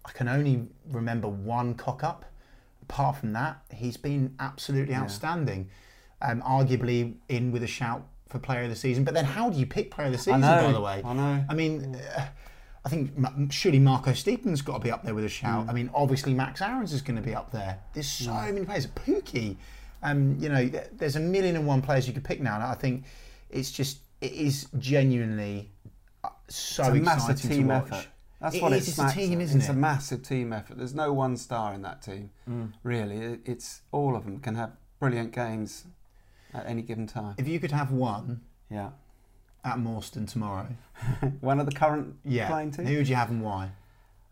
[0.06, 2.26] I can only remember one cock up.
[2.91, 5.69] Apart from that, he's been absolutely outstanding.
[6.21, 9.04] Um, arguably in with a shout for player of the season.
[9.04, 10.41] But then, how do you pick player of the season?
[10.41, 11.45] know, by the way, I know.
[11.49, 12.25] I mean, uh,
[12.86, 13.12] I think
[13.51, 15.69] surely Marco Stiepermann's got to be up there with a shout.
[15.69, 17.80] I mean, obviously Max Aarons is going to be up there.
[17.93, 18.88] There's so many players.
[18.88, 19.56] Pukki,
[20.04, 22.56] um, you know, there's a million and one players you could pick now.
[22.56, 23.06] And I think
[23.49, 25.71] it's just it is genuinely
[26.23, 27.91] uh, so It's a exciting massive team to watch.
[27.91, 28.08] effort.
[28.41, 29.71] That's It what is, it it's a smacks team, isn't it's it?
[29.71, 30.77] a massive team effort.
[30.77, 32.32] There's no one star in that team,
[32.84, 33.39] really.
[33.45, 35.86] It's all of them can have brilliant games
[36.54, 37.36] at any given time.
[37.38, 38.89] If you could have one, Yeah,
[39.63, 40.67] at Morston tomorrow,
[41.41, 42.86] One of the current yeah, playing team.
[42.86, 43.71] who would you have and why?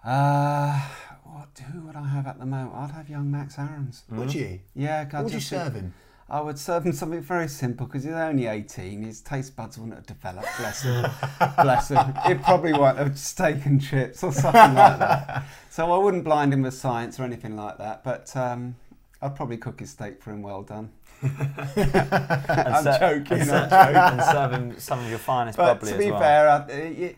[0.04, 0.80] Uh,
[1.24, 1.50] what?
[1.72, 2.74] Who would I have at the moment?
[2.76, 4.04] I'd have young Max Aarons.
[4.10, 4.60] Would you?
[4.74, 5.22] Yeah.
[5.22, 5.94] Would you serve him?
[6.32, 9.02] I would serve him something very simple because he's only 18.
[9.04, 10.48] His taste buds wouldn't have developed.
[10.60, 11.06] Bless him.
[11.62, 12.14] Bless him.
[12.28, 15.44] He'd probably want a steak and chips or something like that.
[15.72, 18.04] So I wouldn't blind him with science or anything like that.
[18.04, 18.76] But um,
[19.22, 20.90] I'd probably cook his steak for him well done.
[21.24, 23.40] I'm ser- joking.
[23.42, 26.12] And, I'm ser- and serve him some of your finest But bubbly to be as
[26.12, 26.20] well.
[26.20, 27.18] fair, I, it,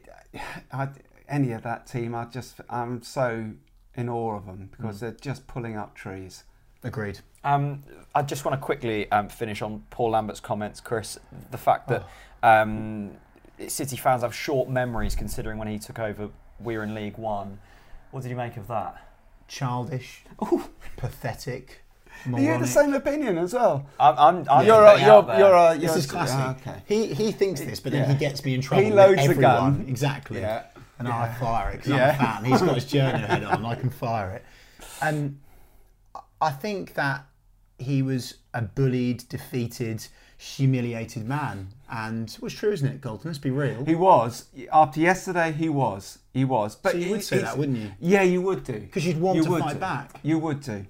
[0.71, 0.89] I,
[1.27, 3.51] any of that team, I just I'm so
[3.95, 4.99] in awe of them because Mm.
[4.99, 6.43] they're just pulling up trees.
[6.83, 7.19] Agreed.
[7.43, 11.17] Um, I just want to quickly um, finish on Paul Lambert's comments, Chris.
[11.51, 12.05] The fact that
[12.43, 12.47] Oh.
[12.47, 13.11] um,
[13.67, 17.59] City fans have short memories, considering when he took over, we were in League One.
[18.11, 18.95] What did you make of that?
[19.47, 20.23] Childish,
[20.97, 21.83] pathetic,
[22.25, 22.61] Are you moronic.
[22.61, 23.85] the same opinion as well?
[23.99, 25.39] I'm, I'm, I'm you're, a, you're, out there.
[25.39, 26.35] you're a, This you're is classic.
[26.39, 26.81] Ah, okay.
[26.87, 28.13] He he thinks this, but then Yeah.
[28.13, 28.83] he gets me in trouble.
[28.83, 29.43] He with loads the everyone.
[29.43, 29.85] gun.
[29.87, 30.39] Exactly.
[30.41, 30.63] Yeah.
[30.99, 32.09] And I fire it because Yeah.
[32.09, 32.45] I'm a fan.
[32.45, 33.65] He's got his journey head on.
[33.65, 34.45] I can fire it.
[35.01, 35.39] And
[36.39, 37.25] I think that
[37.81, 41.67] he was a bullied, defeated, humiliated man.
[41.89, 43.29] And it was true, isn't it, Galton?
[43.29, 43.83] Let's be real.
[43.85, 45.51] He was after yesterday.
[45.51, 46.19] He was.
[46.33, 46.75] He was.
[46.75, 47.91] But So you would it- say that, wouldn't you?
[47.99, 48.79] Yeah, you would do.
[48.79, 49.79] Because you'd want You to would fight do.
[49.79, 50.19] back.
[50.23, 50.85] You would do.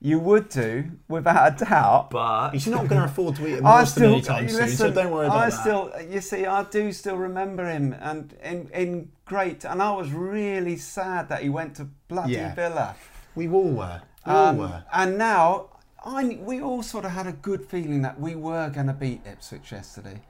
[0.00, 2.10] You would do without a doubt.
[2.10, 4.64] But He's not going to afford to eat a I Morston still, anytime soon, so
[4.64, 5.60] listen, don't worry about I that.
[5.60, 10.12] still, you see, I do still remember him, and in, in great, and I was
[10.12, 12.54] really sad that he went to bloody Yeah.
[12.54, 12.96] Villa.
[13.34, 14.02] we all were.
[14.26, 14.84] We Um, all were.
[14.92, 15.66] And now,
[16.04, 19.22] I, we all sort of had a good feeling that we were going to beat
[19.26, 20.20] Ipswich yesterday.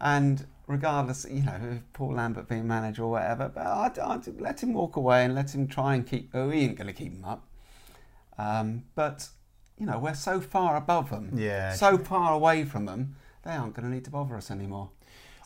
[0.00, 4.62] And regardless, you know, of Paul Lambert being manager or whatever, but I'd, I'd let
[4.62, 6.30] him walk away and let him try and keep.
[6.34, 7.46] Oh, he ain't going to keep him up.
[8.38, 9.28] Um, but
[9.78, 11.72] you know, we're so far above them, Yeah.
[11.72, 14.90] so far away from them, they aren't going to need to bother us anymore.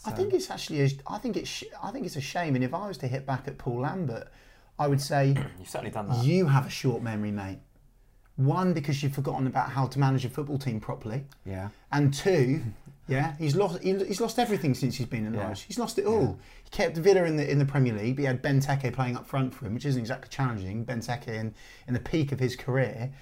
[0.04, 0.80] I think it's actually.
[0.82, 1.62] A, I think it's.
[1.82, 2.54] I think it's a shame.
[2.54, 4.28] And if I was to hit back at Paul Lambert,
[4.78, 6.24] I would say you've certainly done that.
[6.24, 7.58] you have a short memory, mate.
[8.40, 11.68] One, because you've forgotten about how to manage a football team properly, Yeah.
[11.92, 12.62] and two,
[13.08, 13.82] yeah, he's lost.
[13.82, 15.40] he- He's lost everything since he's been in Yeah.
[15.42, 15.62] Norwich.
[15.62, 16.38] He's lost it all.
[16.64, 18.16] He kept Villa in the in the Premier League.
[18.16, 20.86] But he had Benteke playing up front for him, which isn't exactly challenging.
[20.86, 21.54] Benteke in
[21.86, 23.12] in the peak of his career.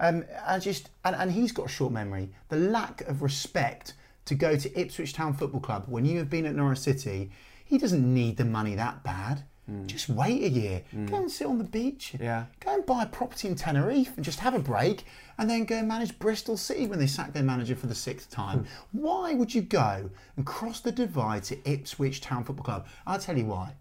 [0.00, 2.30] Um, I just and, and he's got a short memory.
[2.50, 3.94] The lack of respect
[4.26, 7.30] to go to Ipswich Town Football Club when you have been at Norwich City,
[7.64, 9.44] he doesn't need the money that bad.
[9.70, 9.86] Mm.
[9.86, 10.82] Just wait a year.
[10.94, 11.10] Mm.
[11.10, 12.14] Go and sit on the beach.
[12.18, 12.46] Yeah.
[12.60, 15.04] Go and buy a property in Tenerife and just have a break
[15.36, 18.30] and then go and manage Bristol City when they sack their manager for the sixth
[18.30, 18.60] time.
[18.60, 18.98] Hmm.
[19.00, 22.86] Why would you go and cross the divide to Ipswich Town Football Club?
[23.06, 23.74] I'll tell you why.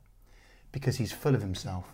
[0.71, 1.85] Because he's full of himself.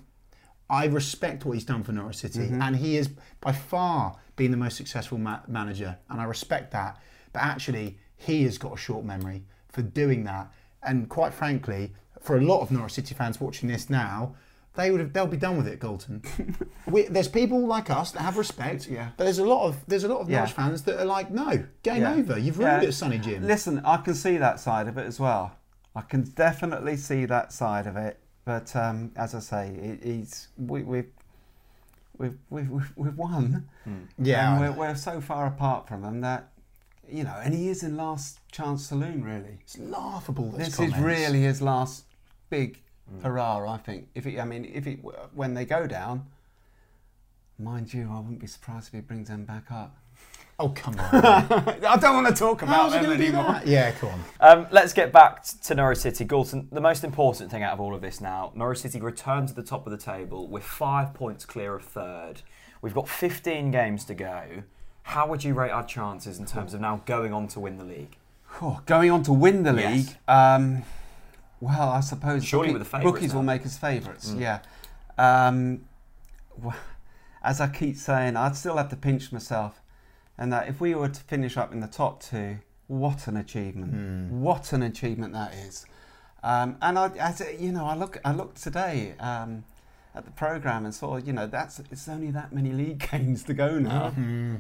[0.69, 2.61] I respect what he's done for Norwich City, mm-hmm.
[2.61, 3.09] and he is
[3.41, 6.99] by far been the most successful ma- manager, and I respect that.
[7.31, 10.51] But actually, he has got a short memory for doing that,
[10.81, 14.35] and quite frankly, for a lot of Norwich City fans watching this now,
[14.75, 16.23] they would have they'll be done with it, Galton.
[16.87, 19.09] we, there's people like us that have respect, Yeah.
[19.17, 20.37] but there's a lot of there's a lot of Yeah.
[20.37, 22.13] Norwich fans that are like, no, game Yeah.
[22.13, 22.39] over.
[22.39, 22.89] You've ruined Yeah.
[22.89, 23.45] it, Sonny Jim.
[23.45, 25.51] Listen, I can see that side of it as well.
[25.95, 28.19] I can definitely see that side of it.
[28.45, 31.05] But um, as I say, it, he's we, we've,
[32.17, 33.69] we've we've we've we've won.
[34.17, 36.49] Yeah, and we're, we're so far apart from them that
[37.07, 39.59] you know, and he is in last chance saloon really.
[39.61, 40.49] it's laughable.
[40.51, 40.97] This comments.
[40.97, 42.05] is really his last
[42.57, 42.81] big
[43.21, 43.67] hurrah.
[43.71, 44.07] I think.
[44.15, 44.99] If it, I mean, if it
[45.33, 46.25] when they go down,
[47.59, 49.95] mind you, I wouldn't be surprised if he brings them back up.
[50.59, 51.09] Oh come on!
[51.15, 53.43] I don't want to talk about them going do anymore.
[53.53, 53.65] that?
[53.67, 54.21] Yeah, come on.
[54.39, 56.25] Um, let's get back to Norwich City.
[56.25, 59.53] Galton, the most important thing out of all of this now, Norwich City return to
[59.53, 62.43] the top of the table with five points clear of third.
[62.83, 64.43] We've got 15 games to go.
[65.03, 67.83] How would you rate our chances in terms of now going on to win the
[67.85, 68.15] league?
[68.61, 69.91] Oh, going on to win the Yes.
[70.07, 70.17] league.
[70.27, 70.83] Um,
[71.63, 73.35] well, I suppose Surely we're the favourites bookies now.
[73.39, 74.33] will make us favourites.
[74.37, 74.59] Yeah.
[75.17, 75.85] Um,
[76.63, 76.75] wh-
[77.43, 79.81] as I keep saying, I'd still have to pinch myself,
[80.37, 84.31] and that if we were to finish up in the top two, what an achievement!
[84.31, 85.85] What an achievement that is.
[86.43, 89.63] Um, and I, as you know, I look, I looked today um,
[90.13, 93.53] at the program and saw, you know, that's it's only that many league games to
[93.53, 94.13] go now.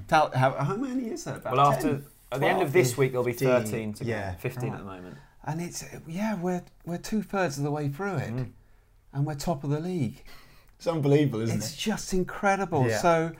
[0.07, 1.37] Tell- How, how many is that?
[1.37, 2.05] About Well, after 10?
[2.31, 4.09] at the end of this week, there'll be 15, 13 to go.
[4.09, 4.33] yeah.
[4.35, 4.73] 15 Right.
[4.73, 5.17] at the moment.
[5.45, 8.31] And it's yeah, we're we're two thirds of the way through it,
[9.13, 10.23] and we're top of the league.
[10.77, 11.73] It's unbelievable, isn't It's it?
[11.73, 12.87] It's just incredible.
[12.87, 12.97] Yeah.
[12.99, 13.31] So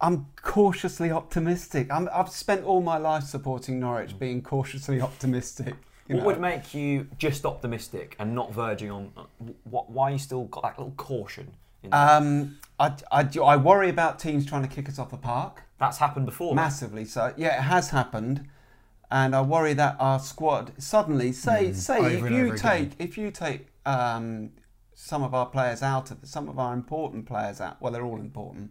[0.00, 1.90] I'm cautiously optimistic.
[1.90, 5.74] I'm, I've spent all my life supporting Norwich, being cautiously optimistic.
[6.08, 6.26] you What know.
[6.26, 9.12] would make you just optimistic and not verging on?
[9.16, 9.22] uh,
[9.70, 11.52] wh- Why you still got that little caution?
[11.92, 15.98] Um, I, I, I worry about teams trying to kick us off the park That's
[15.98, 16.54] happened before.
[16.54, 17.04] massively.
[17.04, 18.46] So yeah, it has happened.
[19.10, 22.96] And I worry that our squad suddenly say say if you take again.
[22.98, 24.50] if you take um,
[24.94, 27.80] some of our players out of some of our important players out.
[27.80, 28.70] Well, they're all important.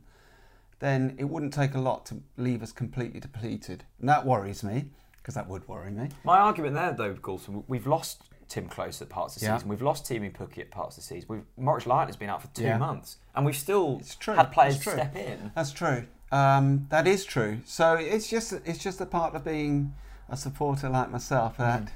[0.79, 4.85] Then it wouldn't take a lot to leave us completely depleted, and that worries me
[5.17, 6.09] because that would worry me.
[6.23, 9.55] My argument there, though, Galton, we've lost Tim Klose at parts of the Yeah.
[9.57, 9.69] season.
[9.69, 11.27] We've lost Timmy Pukki at parts of the season.
[11.29, 12.77] We've, Morris Light has been out for two Yeah.
[12.77, 14.35] months, and we've still It's true.
[14.35, 14.93] had players true.
[14.93, 15.51] step in.
[15.55, 16.05] That's true.
[16.31, 17.61] Um, that is true.
[17.65, 19.93] So it's just it's just a part of being
[20.29, 21.91] a supporter like myself that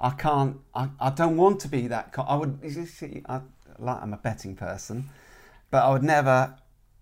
[0.00, 0.58] I can't.
[0.74, 2.14] I, I don't want to be that.
[2.18, 2.58] I would.
[2.62, 3.40] You see, I,
[3.78, 5.08] like I'm a betting person,
[5.70, 6.54] but I would never.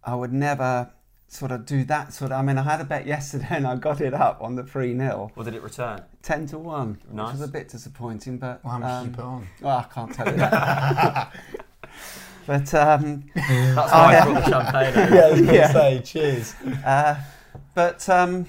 [0.07, 0.90] I would never
[1.29, 2.38] sort of do that sort of.
[2.38, 4.94] I mean, I had a bet yesterday and I got it up on the three
[4.96, 6.03] 0 What did it return?
[6.22, 7.27] ten to one, Nice.
[7.33, 8.37] which was a bit disappointing.
[8.38, 9.48] But Well, how much did you um, put on?
[9.62, 11.35] Well, I can't tell you that.
[12.46, 15.03] but um, That's why I brought the champagne.
[15.03, 15.22] over.
[15.24, 15.72] I was gonna Yeah.
[15.72, 16.55] say cheers.
[16.85, 17.16] Uh,
[17.74, 18.46] but um,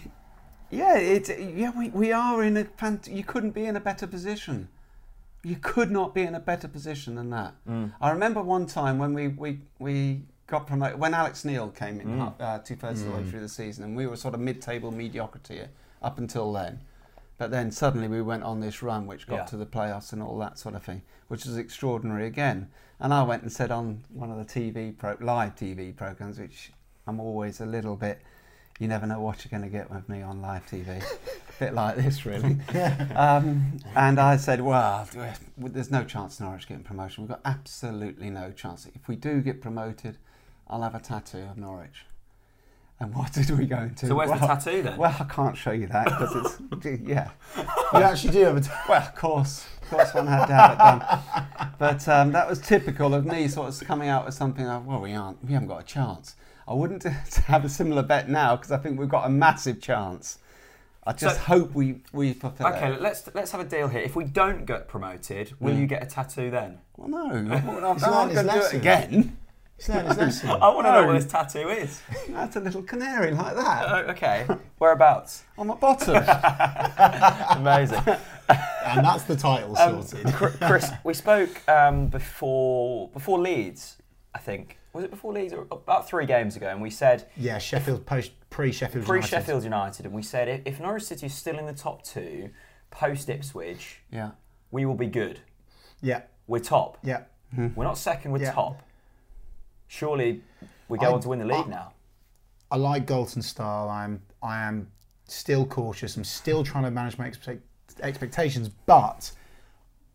[0.72, 2.66] yeah, it, yeah, we, we are in a.
[2.66, 4.70] fant- You couldn't be in a better position.
[5.44, 7.54] You could not be in a better position than that.
[7.70, 7.94] Mm.
[8.02, 12.08] I remember one time when we, we, we got promoted when Alex Neil came in
[12.08, 12.34] mm.
[12.40, 13.30] uh, two thirds of the way mm.
[13.30, 15.62] through the season, and we were sort of mid-table mediocrity
[16.02, 16.80] up until then.
[17.38, 19.46] But then suddenly we went on this run, which got Yeah.
[19.46, 22.70] to the playoffs and all that sort of thing, which was extraordinary again.
[23.00, 26.72] And I went and said on one of the TV pro, live TV programs, which
[27.08, 28.22] I'm always a little bit.
[28.80, 31.02] You never know what you're going to get with me on live TV.
[31.02, 32.58] a bit like this, really.
[33.16, 35.08] um, and I said, well,
[35.58, 37.24] there's no chance Norwich getting promotion.
[37.24, 38.86] We've got absolutely no chance.
[38.94, 40.18] If we do get promoted,
[40.68, 42.06] I'll have a tattoo of Norwich.
[43.00, 44.08] And what did we go into?
[44.08, 44.98] So where's the tattoo then?
[44.98, 47.30] Well, I can't show you that because it's yeah.
[47.58, 48.62] You actually do have a.
[48.62, 51.74] T- Well, of course, of course, one had to have it done.
[51.78, 55.02] But um, that was typical of me, sort of coming out with something like, "Well,
[55.02, 56.36] we aren't, we haven't got a chance."
[56.68, 57.04] I wouldn't
[57.48, 60.40] have a similar bet now because I think we've got a massive chance.
[61.08, 63.02] I just So- hope we we fulfil Okay, it.
[63.02, 64.02] let's let's have a deal here.
[64.02, 65.80] If we don't get promoted, will Mm.
[65.82, 66.80] you get a tattoo then?
[66.98, 69.38] Well, no, I'm not He's learned his going to do it again.
[69.78, 70.50] He's learned his lesson.
[70.64, 71.08] I want to know No.
[71.08, 72.02] what this tattoo is.
[72.30, 74.48] That's a little canary like that Oh, okay,
[74.80, 75.44] whereabouts?
[75.60, 76.16] on my bottom.
[77.60, 78.02] Amazing.
[78.50, 80.34] and that's the title Um, sorted.
[80.34, 83.98] Chr- Chris, we spoke um, before before Leeds.
[84.34, 87.58] I think was it before Leeds or about three games ago, and we said Yeah,
[87.58, 91.34] Sheffield post pre Sheffield pre Sheffield United, and we said if, if Norwich City is
[91.34, 92.50] still in the top two
[92.92, 94.32] post Ipswich, yeah,
[94.72, 95.42] we will be good.
[96.02, 96.98] Yeah, We're top.
[97.04, 97.24] yeah.
[97.54, 97.68] Hmm.
[97.76, 98.32] We're not second.
[98.32, 98.52] We're Yeah.
[98.54, 98.82] top.
[99.88, 100.42] Surely
[100.88, 101.94] we go I- on to win the league I- now.
[102.72, 103.90] I like Galton's style.
[103.90, 104.88] I'm I am
[105.28, 106.16] still cautious.
[106.18, 107.62] I'm still trying to manage my expect,
[108.02, 109.32] expectations, but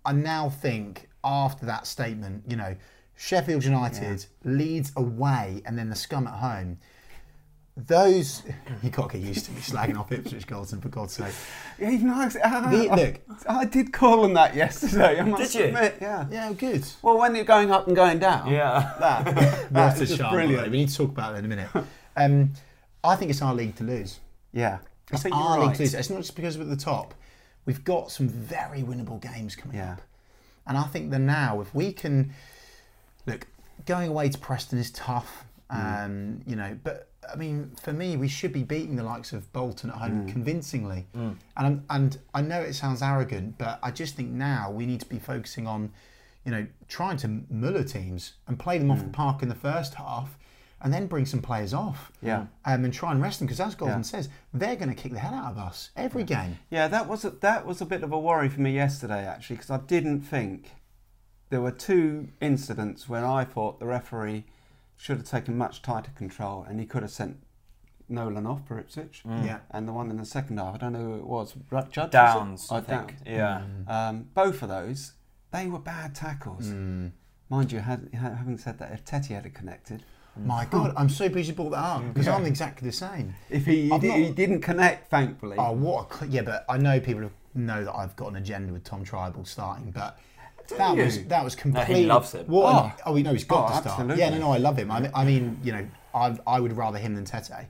[0.04, 2.74] I now think after that statement, you know,
[3.24, 6.78] Sheffield United Leeds away and then the scum at home.
[7.76, 8.42] Those
[8.82, 11.32] you got to get used to me slagging off Ipswich Galton for God's sake.
[11.78, 12.28] yeah even I, I,
[12.74, 13.20] The- I- look.
[13.46, 15.20] I did call on that yesterday.
[15.20, 15.66] I must Did you?
[15.66, 16.26] Admit, yeah.
[16.30, 16.84] Yeah, good.
[17.02, 18.94] Well, when you're going up and going down, Yeah.
[18.98, 19.34] that, What
[19.72, 20.34] that a is just charm.
[20.34, 20.70] by the brilliant.
[20.72, 21.68] We need to talk about that in a minute.
[22.16, 22.52] Um,
[23.04, 24.18] I think it's our league to lose.
[24.52, 24.78] Yeah,
[25.10, 25.94] I It's think our you're league to lose.
[25.94, 27.14] It's not just because we're at the top.
[27.66, 29.92] We've got some very winnable games coming Yeah.
[29.92, 30.00] up.
[30.66, 32.32] And I think that now, if we can
[33.26, 33.46] look,
[33.86, 35.44] going away to Preston is tough.
[35.70, 36.04] Mm.
[36.04, 39.52] Um, you know, but I mean, for me, we should be beating the likes of
[39.52, 40.32] Bolton at home Mm.
[40.32, 41.06] convincingly.
[41.14, 45.00] And I'm- and I know it sounds arrogant, but I just think now we need
[45.00, 45.92] to be focusing on,
[46.44, 48.92] you know, trying to muller teams and play them Mm.
[48.92, 50.36] off the park in the first half,
[50.80, 52.10] and then bring some players off.
[52.22, 52.46] Yeah.
[52.64, 54.02] Um, and try and rest them because, as Galton Yeah.
[54.02, 56.56] says, they're going to kick the hell out of us every game.
[56.70, 59.56] Yeah, that was a, that was a bit of a worry for me yesterday actually
[59.56, 60.70] because I didn't think
[61.50, 64.44] there were two incidents where I thought the referee
[64.96, 67.38] should have taken much tighter control and he could have sent
[68.08, 69.22] Nolan off for Ipswich.
[69.26, 69.58] Yeah.
[69.70, 71.54] And the one in the second half, I don't know who it was.
[71.70, 72.10] Ru- Judge, was it?
[72.12, 73.24] Downes, Oh, I think.
[73.24, 73.26] Downes.
[73.26, 73.62] Yeah.
[73.88, 75.12] Um, both of those,
[75.52, 76.66] they were bad tackles.
[76.66, 77.12] Mm.
[77.48, 80.04] Mind you, had, having said that, if Tettey had connected,
[80.36, 83.34] My God, I'm so pleased you brought that up because I'm exactly the same.
[83.48, 85.56] if he, he, not- he didn't connect, thankfully.
[85.58, 86.22] Oh, what?
[86.22, 89.46] A, yeah, but I know people know that I've got an agenda with Tom Trybull
[89.46, 90.18] starting, but
[90.78, 91.04] that you?
[91.04, 92.06] was that was he completely.
[92.06, 92.46] loves him.
[92.46, 92.84] What?
[92.84, 93.02] an- Oh.
[93.06, 93.86] oh, we know he's got Oh, to start.
[94.00, 94.18] absolutely.
[94.22, 94.90] Yeah, no, no, I love him.
[94.90, 97.66] I mean, I mean you know, I I would rather him than Tettey.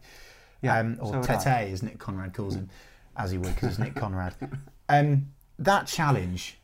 [0.63, 1.37] Yeah, um, or so would I.
[1.37, 2.69] Tettey, as Nick Conrad calls him,
[3.17, 4.35] as he would because it's Nick Conrad.
[4.89, 5.29] Um,
[5.61, 6.59] that challenge,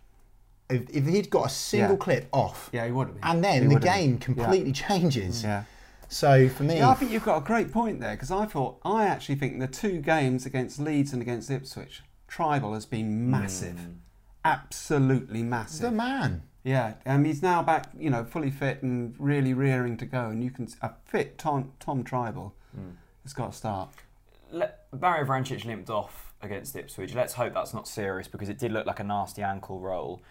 [0.68, 1.96] if, if he'd got a single Yeah.
[1.96, 3.22] clip off, yeah, he would have been.
[3.25, 4.03] and He then the would have been.
[4.03, 4.18] game Yeah.
[4.25, 5.44] completely changes.
[5.44, 5.62] Yeah.
[6.09, 8.79] So for me, Yeah, I think you've got a great point there because I thought
[8.85, 13.79] I actually think the two games against Leeds and against Ipswich, Trybull has been massive,
[14.46, 15.82] absolutely massive.
[15.82, 16.42] the man.
[16.64, 20.42] Yeah, um, he's now back, you know, fully fit and really rearing to go, and
[20.42, 22.52] you can a fit Tom Tom Trybull
[23.22, 23.90] has got to start.
[24.50, 27.14] let, Mario Vrancic limped off against Ipswich.
[27.14, 30.22] Let's hope that's not serious because it did look like a nasty ankle roll.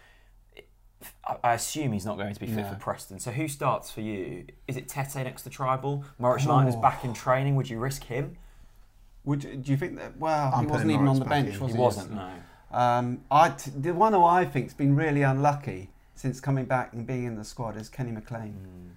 [1.26, 2.68] I- I assume he's not going to be fit No.
[2.70, 3.18] for Preston.
[3.18, 4.46] So who starts for you?
[4.66, 6.04] Is it Tettey next to Trybull?
[6.18, 6.80] Morris Knight is Oh.
[6.80, 7.54] back in training.
[7.56, 8.36] Would you risk him?
[9.24, 10.16] Would you, do you think that?
[10.18, 11.60] Well, I'm he wasn't even Morris on the bench, in.
[11.60, 11.82] was He he?
[11.82, 12.12] wasn't.
[12.12, 12.30] No.
[12.72, 17.06] Um, I t- the one who I think's been really unlucky since coming back and
[17.06, 18.92] being in the squad is Kenny McLean.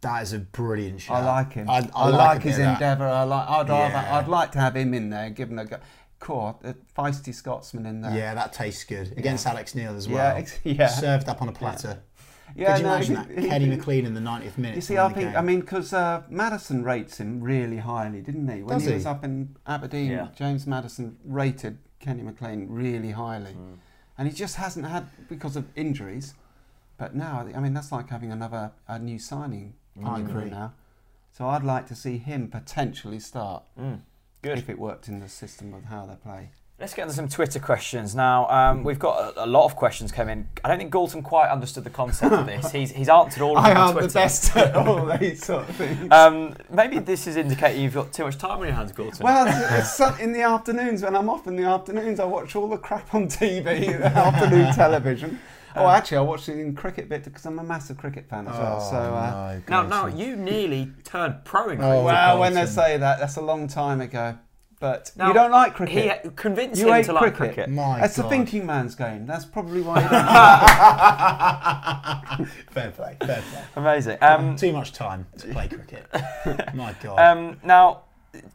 [0.00, 1.22] That is a brilliant shot.
[1.22, 1.68] I like him.
[1.70, 2.72] I, I, I like, a his bit of that.
[2.74, 3.08] endeavour.
[3.08, 3.48] I like.
[3.48, 3.96] I'd rather.
[3.96, 5.78] I'd like to have him in there, given a go.
[6.20, 8.14] Cool, a feisty Scotsman in there.
[8.16, 10.36] Yeah, that tastes good against Alex Neil as well.
[10.36, 10.86] ex- yeah.
[10.86, 12.00] Served up on a platter.
[12.56, 13.38] Yeah, Could you no, imagine he- that?
[13.42, 14.76] he- Kenny McLean in the 90th minute.
[14.76, 15.30] You see, I think.
[15.30, 15.36] game.
[15.36, 18.62] I mean, because uh, Maddison rates him really highly, didn't he?
[18.62, 18.94] When Does he, he?
[18.96, 20.28] was up in Aberdeen, Yeah.
[20.36, 23.74] James Maddison rated Kenny McLean really highly, Hmm.
[24.18, 26.34] and he just hasn't had because of injuries.
[26.98, 29.74] But now, I mean, that's like having another a new signing.
[30.00, 30.72] Coming through now.
[31.32, 34.00] So I'd like to see him potentially start Mm.
[34.42, 34.58] Good.
[34.58, 36.50] if it worked in the system of how they play.
[36.84, 38.46] Let's get into some Twitter questions now.
[38.50, 40.46] Um, we've got a, a lot of questions coming.
[40.62, 42.72] I don't think Galton quite understood the concept of this.
[42.72, 44.18] He's, he's answered all of them on Twitter.
[44.18, 46.12] at all these sort of things.
[46.12, 49.24] Um, maybe this is indicating you've got too much time on your hands, Galton.
[49.24, 49.46] Well,
[49.80, 53.14] it's in the afternoons when I'm off in the afternoons, I watch all the crap
[53.14, 55.40] on TV, afternoon television.
[55.76, 58.58] Oh, actually, I watched it in cricket bit because I'm a massive cricket fan as
[58.58, 58.80] well.
[58.80, 62.04] So, uh, now, now you nearly turned pro in Oh, cricket.
[62.04, 64.36] well, when they say that, that's a long time ago.
[64.84, 66.20] But Now, you don't like cricket.
[66.24, 67.54] He convinced you him hate to like cricket.
[67.54, 67.70] cricket.
[67.70, 68.28] My That's a God.
[68.28, 69.24] thinking man's game.
[69.24, 70.02] That's probably why.
[70.02, 70.08] You
[72.36, 73.62] don't fair play, fair play.
[73.76, 74.18] Amazing.
[74.20, 76.04] Um, Too much time to play cricket.
[76.74, 77.18] My God.
[77.18, 78.02] um, now,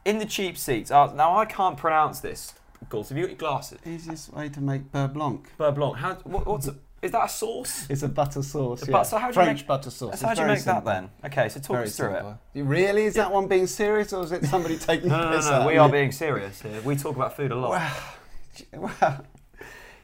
[0.04, 2.54] in the cheap seats, uh, now I can't pronounce this.
[2.88, 3.78] Galton, have you got your glasses?
[3.84, 5.50] Easiest way to make beurre blanc.
[5.58, 5.96] Beurre blanc.
[5.96, 7.86] How, what, what's a, is that a sauce?
[7.88, 8.84] It's a butter sauce.
[8.86, 10.20] But- so how do you French make- butter sauce.
[10.20, 11.10] So how do you make that then?
[11.24, 12.38] Okay, so talk Very us through simple.
[12.52, 13.04] You Really?
[13.06, 15.10] Is that one being serious, or is it somebody taking it.
[15.10, 15.66] No, no, piss no, no.
[15.66, 16.80] We are being serious here.
[16.82, 17.70] We talk about food a lot.
[17.70, 19.24] Well, well,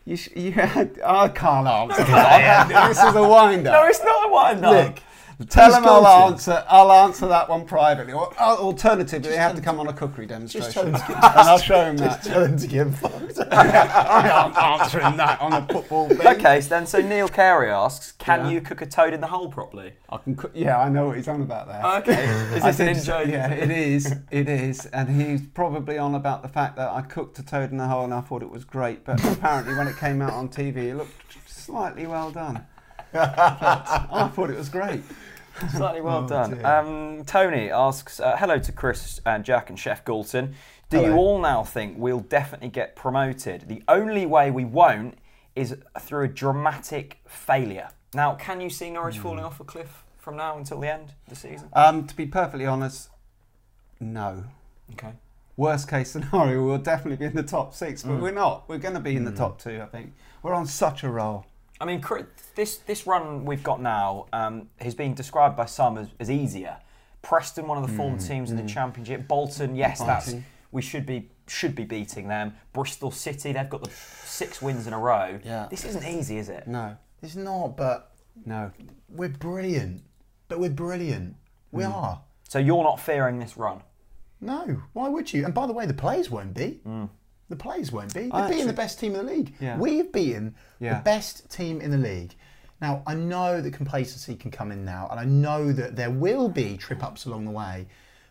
[0.05, 0.53] you, you
[1.05, 2.89] I can't answer that.
[2.89, 4.73] this is a wind No, it's not a wind up.
[4.87, 5.03] Look,
[5.51, 6.65] Tell please them I'll to- answer.
[6.67, 8.15] I'll answer that one privately.
[8.15, 11.25] Or uh, alternatively, they have to come on a cookery demonstration, tell them to and
[11.49, 12.31] I'll show them just that.
[12.33, 13.39] tell him to get fucked.
[13.53, 16.27] I'm answering that on a football thing.
[16.27, 18.51] Okay, so then so Neil Carey asks, can Yeah.
[18.53, 19.93] you cook a toad in the hole properly?
[20.09, 20.37] I can.
[20.37, 21.85] Cook, yeah, I know what he's on about there.
[22.15, 22.25] Okay,
[22.57, 23.29] is I this an did- in-joke?
[23.29, 24.15] Yeah, it is.
[24.31, 27.77] It is, and he's probably on about the fact that I cooked a toad in
[27.77, 30.49] the hole and I thought it was great, but apparently when it came out on
[30.49, 31.13] TV, it looked
[31.47, 32.65] slightly well done.
[33.13, 35.03] But I thought it was great.
[35.77, 36.65] Slightly well Oh, done.
[36.65, 40.55] Um, Tony asks, uh, hello to Chris and Jack and Chef Galton.
[40.91, 43.67] Do you all now think we'll definitely get promoted?
[43.69, 45.19] The only way we won't
[45.57, 47.89] is through a dramatic failure.
[48.15, 49.47] Now, can you see Norwich falling Hmm.
[49.47, 51.69] off a cliff from now until the end of the season?
[51.73, 53.11] Um, to be perfectly honest,
[53.99, 54.45] no.
[54.93, 55.13] Okay.
[55.57, 58.69] Worst case scenario, we'll definitely be in the top six, but we're not.
[58.69, 60.13] We're going to be in the top two, I think.
[60.43, 61.47] We're on such a roll.
[61.81, 62.03] I mean,
[62.55, 66.79] this this run we've got now um, has been described by some as, as easier.
[67.23, 69.27] Preston, one of the form teams in the Championship.
[69.27, 70.35] Bolton, yes, that's
[70.73, 72.55] we should be should be beating them.
[72.73, 75.39] Bristol City, they've got the six wins in a row.
[75.45, 75.67] Yeah.
[75.71, 76.67] This isn't easy, is it?
[76.67, 78.13] No, It's not, but
[78.45, 78.71] no.
[79.09, 80.03] we're brilliant.
[80.49, 81.37] But we're brilliant.
[81.73, 81.93] We Hmm.
[81.93, 82.21] are.
[82.49, 83.83] So you're not fearing this run?
[84.41, 85.45] No, why would you?
[85.45, 86.81] And by the way, the players won't be.
[87.49, 88.23] The players won't be.
[88.23, 89.55] They're I beating the best team in the league.
[89.61, 89.79] Yeah.
[89.79, 90.99] We've beaten Yeah.
[90.99, 92.35] the best team in the league.
[92.81, 96.49] Now, I know that complacency can come in now, and I know that there will
[96.49, 97.87] be trip ups along the way,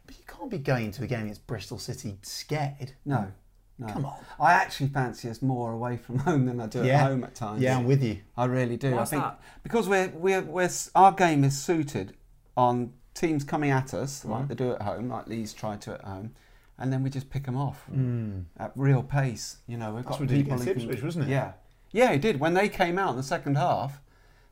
[0.06, 2.92] but you can't be going to a game against Bristol City scared.
[3.06, 3.32] No.
[3.80, 3.88] No.
[3.88, 4.18] Come on.
[4.40, 7.04] I actually fancy us more away from home than I do Yeah.
[7.04, 7.62] at home at times.
[7.62, 8.20] Yeah, I'm with you.
[8.38, 8.92] I really do.
[8.92, 9.40] Why's I think that?
[9.64, 12.16] because we're we're we're our game is suited
[12.56, 14.32] on teams coming at us Mm-hmm.
[14.32, 16.36] like they do at home, like Leeds tried to at home,
[16.78, 18.46] and then we just pick them off Mm.
[18.58, 19.58] at real pace.
[19.68, 21.32] You know, we've That's got what we did people against who can- Ipswich, wasn't it?
[21.32, 21.52] Yeah,
[21.92, 22.40] yeah, it did.
[22.40, 24.02] When they came out in the second half,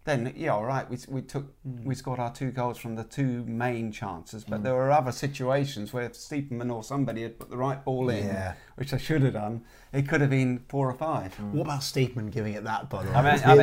[0.05, 1.85] then yeah, all right, we we took Mm.
[1.85, 4.49] we scored our two goals from the two main chances, Mm.
[4.49, 8.09] but there were other situations where if Stiepermann or somebody had put the right ball
[8.09, 8.53] in, Yeah.
[8.75, 11.33] which I should have done, it could have been four or five.
[11.53, 13.15] What about Stiepermann giving it that, by the way?
[13.15, 13.57] I mean, I mean,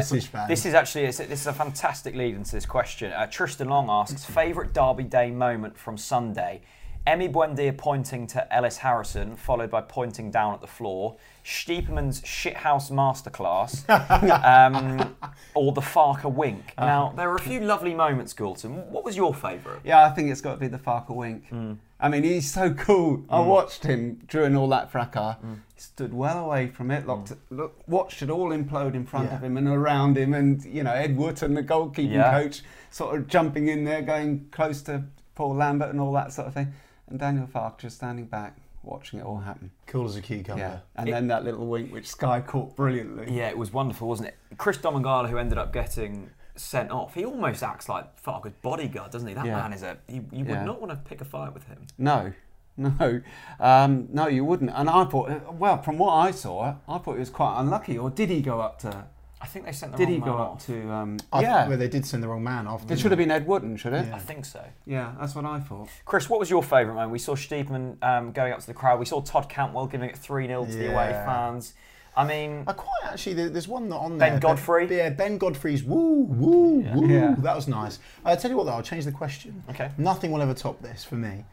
[0.49, 3.13] this is actually it's, this is a fantastic lead into this question.
[3.13, 6.63] Uh, Tristan Long asks favourite Derby Day moment from Sunday.
[7.07, 11.17] Emi Buendia pointing to Ellis Harrison, followed by pointing down at the floor.
[11.45, 13.89] Stiepermann's shithouse masterclass,
[14.45, 15.17] um,
[15.55, 16.75] or the Farke wink.
[16.79, 18.91] Now there are a few lovely moments, Galton.
[18.93, 19.81] What was your favourite?
[19.83, 21.49] Yeah, I think it's got to be the Farke wink.
[21.49, 21.75] Hmm.
[21.99, 23.25] I mean, he's so cool.
[23.29, 25.37] I watched him during all that fracas.
[25.37, 25.55] Hmm.
[25.75, 29.37] He stood well away from it, looked, look, watched it all implode in front Yeah.
[29.37, 32.31] of him and around him, and you know Ed Wootton, the goalkeeping Yeah.
[32.31, 36.49] coach, sort of jumping in there, going close to Paul Lambert and all that sort
[36.49, 36.73] of thing,
[37.11, 39.71] and Daniel Farke just standing back, watching it all happen.
[39.87, 40.61] Cool as a cucumber.
[40.63, 43.37] Yeah, and then that little wink which Sky caught brilliantly.
[43.37, 44.37] Yeah, it was wonderful, wasn't it?
[44.57, 49.29] Chris Domogalla, who ended up getting sent off, he almost acts like Farke's bodyguard, doesn't
[49.29, 49.35] he?
[49.35, 49.57] That Yeah.
[49.57, 49.97] man is a.
[50.09, 50.59] You, you Yeah.
[50.61, 51.87] would not want to pick a fight with him.
[51.99, 52.33] No,
[52.77, 53.21] no,
[53.59, 54.71] um, no, you wouldn't.
[54.75, 57.99] And I thought, well, from what I saw, I thought he was quite unlucky.
[57.99, 59.05] Or did he go up to?
[59.43, 60.67] I think they sent the Did wrong he man go up off.
[60.67, 60.91] to?
[60.93, 62.89] Um, I yeah, well, they did send the wrong man off.
[62.91, 64.07] it should have been Ed Wootton, should it?
[64.07, 64.17] Yeah.
[64.17, 64.63] I think so.
[64.87, 65.89] Yeah, that's what I thought.
[66.05, 67.11] Chris, what was your favourite moment?
[67.13, 68.99] We saw Stiepermann um, going up to the crowd.
[69.01, 71.73] We saw Todd Cantwell giving it 3 0 to the away fans.
[72.17, 73.35] I mean, I quite actually.
[73.49, 74.41] There's one not on Ben there.
[74.41, 74.89] but- Godfrey?
[74.95, 77.09] Yeah, Ben Godfrey's woo woo woo.
[77.09, 77.35] Yeah.
[77.39, 77.99] That was nice.
[78.25, 79.63] I tell you what though, I'll change the question.
[79.71, 79.91] Okay.
[79.97, 81.45] Nothing will ever top this for me.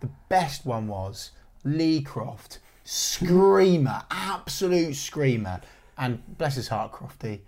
[0.00, 1.30] The best one was
[1.64, 5.60] Lee Croft, screamer, absolute screamer,
[5.98, 7.40] and bless his heart, Crofty.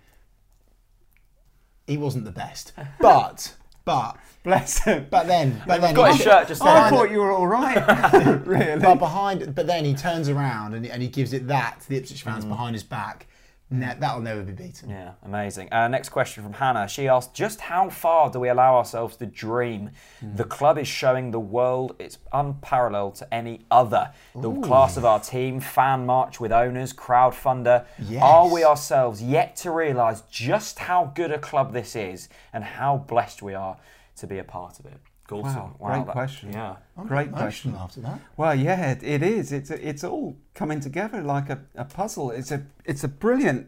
[1.87, 3.53] He wasn't the best, but
[3.85, 5.07] but Bless him.
[5.11, 7.75] but then but then got his shirt just I thought you were all right.
[8.45, 8.79] really?
[8.79, 11.97] But behind, but then he turns around and, and he gives it that to the
[11.97, 12.49] Ipswich fans Mm.
[12.49, 13.27] behind his back.
[13.71, 14.89] Ne- that'll never be beaten.
[14.89, 15.73] Yeah, amazing.
[15.73, 16.87] Uh, next question from Hannah.
[16.87, 19.89] She asked, just how far do we allow ourselves to dream?
[20.21, 24.11] The club is showing the world it's unparalleled to any other.
[24.35, 27.85] The class of our team, fan march with owners, crowdfunder.
[28.07, 28.21] Yes.
[28.21, 32.97] Are we ourselves yet to realise just how good a club this is and how
[32.97, 33.77] blessed we are
[34.17, 34.99] to be a part of it?
[35.27, 36.53] Galton, Wow, great that- question.
[36.53, 36.75] Yeah.
[36.97, 37.75] I'm Great question.
[37.77, 38.19] after that.
[38.37, 39.51] Well, yeah, it, it is.
[39.51, 42.31] It's it's all coming together like a, a puzzle.
[42.31, 43.67] It's a it's a brilliant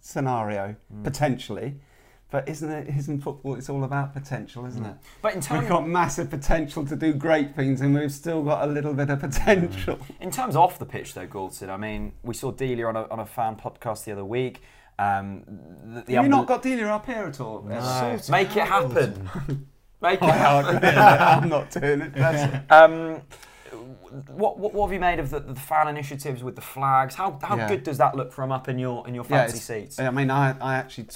[0.00, 1.02] scenario hmm.
[1.02, 1.76] potentially,
[2.30, 2.88] but isn't it?
[2.88, 3.54] Isn't football?
[3.54, 4.90] It's all about potential, isn't hmm.
[4.90, 4.96] it?
[5.22, 8.68] But in terms We've got massive potential to do great things, and we've still got
[8.68, 9.28] a little bit of hmm.
[9.28, 9.98] potential.
[10.20, 13.08] In terms of off the pitch, though, Galton, I mean, we saw Delia on a,
[13.08, 14.60] on a fan podcast the other week.
[14.98, 15.44] Um,
[15.84, 17.62] the, the Have you unbel- not got Delia up here at all?
[17.62, 17.80] No.
[17.80, 19.66] Sort Make it happen.
[20.00, 20.84] Make it happen.
[20.98, 22.14] I'm not doing it.
[22.14, 23.22] That's Um,
[24.28, 27.14] what, what, what have you made of the, the fan initiatives with the flags?
[27.14, 27.68] How, how Yeah.
[27.68, 29.98] good does that look from up in your in your fancy it's- seats?
[29.98, 31.08] I mean, I, I actually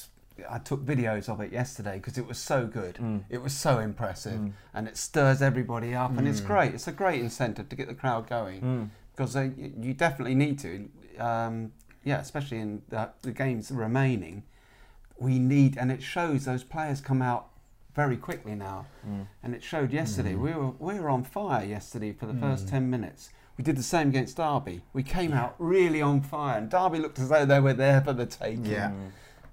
[0.49, 2.95] I took videos of it yesterday because it was so good.
[2.97, 3.25] Mm.
[3.29, 4.41] It was so impressive,
[4.73, 6.73] and it stirs everybody up, and it's great.
[6.75, 8.89] It's a great incentive to get the crowd going Mm.
[9.15, 10.89] because they, you definitely need to.
[11.19, 11.73] Um,
[12.05, 14.45] yeah, especially in the, the games remaining,
[15.19, 17.50] we need, and it shows those players come out
[18.01, 19.27] very quickly now, Mm.
[19.43, 20.35] and it showed yesterday.
[20.35, 22.71] We were we were on fire yesterday for the first Mm.
[22.71, 23.23] ten minutes.
[23.59, 24.81] We did the same against Derby.
[24.95, 28.15] We came out really on fire, and Derby looked as though they were there for
[28.15, 28.65] the taking.
[28.65, 28.93] Yeah.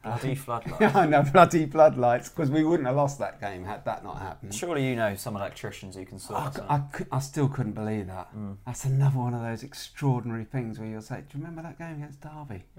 [0.08, 0.82] Bloody floodlight.
[0.82, 4.20] Yeah, I know, bloody floodlights, because we wouldn't have lost that game had that not
[4.20, 4.54] happened.
[4.54, 6.66] Surely you know some electricians who can sort cou- it.
[6.70, 6.82] I,
[7.18, 8.36] I still couldn't believe that.
[8.36, 8.58] Mm.
[8.66, 11.96] That's another one of those extraordinary things where you'll say, Do you remember that game
[12.04, 12.64] against Derby?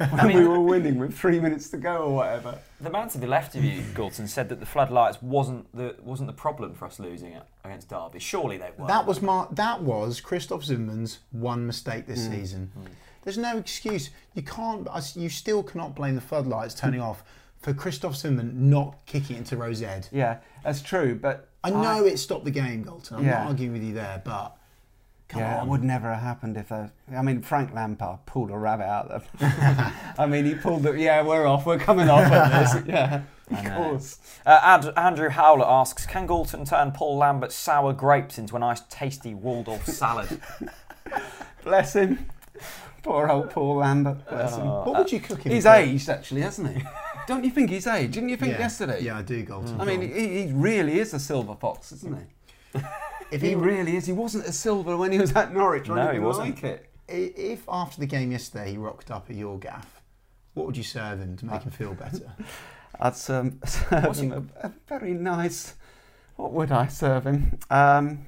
[0.00, 2.58] I when mean- we were winning with three minutes to go or whatever.
[2.80, 6.26] The man to the left of you, Galton, said that the floodlights wasn't the wasn't
[6.26, 8.18] the problem for us losing it against Derby.
[8.18, 8.86] Surely they were.
[8.86, 12.72] That was my, that was Christoph Zimmermann's one mistake this season.
[13.24, 14.10] There's no excuse.
[14.34, 14.86] You can't.
[15.16, 17.24] You still cannot blame the floodlights turning off
[17.58, 20.08] for Christoph Zimmermann not kicking into Rosed.
[20.12, 21.48] Yeah, that's true, but.
[21.64, 23.16] I know it stopped the game, Galton.
[23.16, 23.38] I'm Yeah.
[23.38, 24.54] not arguing with you there, but
[25.28, 25.66] come yeah, on.
[25.66, 26.90] it would never have happened if those.
[27.16, 29.92] I mean, Frank Lampard pulled a rabbit out of them.
[30.18, 30.92] I mean, he pulled the.
[30.92, 31.64] Yeah, we're off.
[31.64, 33.22] We're coming off at this.
[33.50, 34.18] Yeah, of course.
[34.46, 39.34] Uh, Andrew Howlett asks, can Galton turn Paul Lambert's sour grapes into a nice tasty
[39.34, 40.40] Waldorf salad?
[41.64, 42.26] Bless him.
[43.04, 44.26] Poor old Paul Lambert.
[44.28, 44.66] Bless him.
[44.66, 45.52] what would you cook him?
[45.52, 45.74] He's for?
[45.74, 46.82] aged, actually, hasn't he?
[47.28, 48.12] Don't you think he's aged?
[48.14, 48.60] Didn't you think Yeah.
[48.60, 49.00] yesterday?
[49.02, 49.80] Yeah, I do, Galton.
[49.80, 52.18] I mean, he, he really is a silver fox, isn't
[52.74, 52.80] he?
[53.30, 54.06] if He he, really is.
[54.06, 55.88] He wasn't a silver when he was at Norwich.
[55.88, 56.54] or No, he anything wasn't.
[56.62, 56.90] Like it.
[57.08, 60.02] i- if after the game yesterday he rocked up at your gaff,
[60.54, 62.32] what would you serve him to make him feel better?
[63.00, 65.74] I'd um, serve him a, a very nice.
[66.36, 67.58] What would I serve him?
[67.70, 68.26] Um,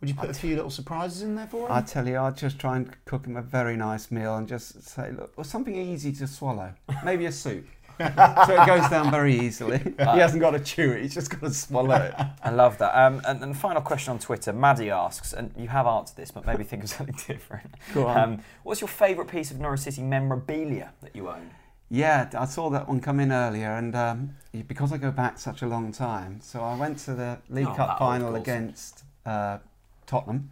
[0.00, 1.72] Would you put a few little surprises in there for him?
[1.72, 4.82] I tell you, I'd just try and cook him a very nice meal and just
[4.82, 6.74] say, look, well, something easy to swallow.
[7.04, 7.66] Maybe a soup.
[7.98, 9.78] so it goes down very easily.
[9.78, 12.14] he hasn't got to chew it, he's just got to swallow it.
[12.42, 12.94] I love that.
[12.94, 14.52] Um, and, and final question on Twitter.
[14.52, 17.74] Maddie asks, and you have answered this, but maybe think of something different.
[17.94, 18.18] Go on.
[18.18, 21.50] Um, what's your favourite piece of Norwich City memorabilia that you own?
[21.88, 24.34] Yeah, I saw that one come in earlier, and um,
[24.68, 27.74] because I go back such a long time, so I went to the League Oh,
[27.74, 29.58] Cup final against uh,
[30.06, 30.50] Tottenham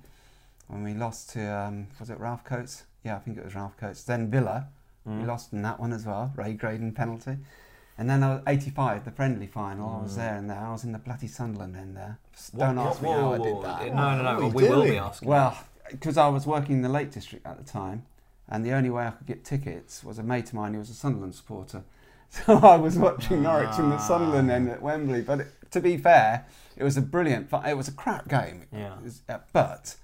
[0.69, 2.85] when we lost to um, was it Ralph Coates?
[3.05, 4.03] Yeah, I think it was Ralph Coates.
[4.03, 4.69] Then Villa,
[5.07, 5.21] Mm.
[5.21, 7.37] we lost in that one as well, Ray Graydon penalty.
[7.99, 9.99] And then I was 85, the friendly final.
[10.01, 10.59] I was there and there.
[10.59, 12.19] I was in the bloody Sunderland end there.
[12.57, 13.95] Don't ask me how I did that.
[13.95, 14.49] No, no, no.
[14.49, 15.29] What are you we will be asking.
[15.29, 15.57] Well,
[15.91, 18.07] because I was working in the Lake District at the time,
[18.49, 20.89] and the only way I could get tickets was a mate of mine who was
[20.91, 21.83] a Sunderland supporter.
[22.31, 25.21] So I was watching Norwich in the Sunderland end at Wembley.
[25.21, 26.47] But it, to be fair,
[26.77, 28.67] it was a brilliant, fi- it was a crap game.
[28.73, 28.97] Yeah.
[28.99, 29.97] It was- uh, but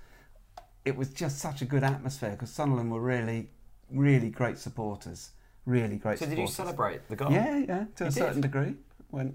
[0.84, 3.50] it was just such a good atmosphere because Sunderland were really,
[3.90, 5.30] really great supporters.
[5.66, 6.56] Really great So did you supporters.
[6.56, 7.30] celebrate the goal?
[7.32, 8.74] Yeah, yeah, to a You certain degree.
[9.10, 9.34] Went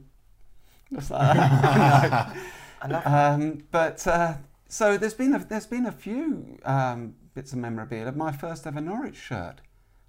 [0.94, 2.38] just like that.
[2.82, 4.34] I love um, but uh,
[4.68, 8.08] so there's been a, there's been a few um, bits of memorabilia.
[8.08, 9.62] Of my first ever Norwich shirt,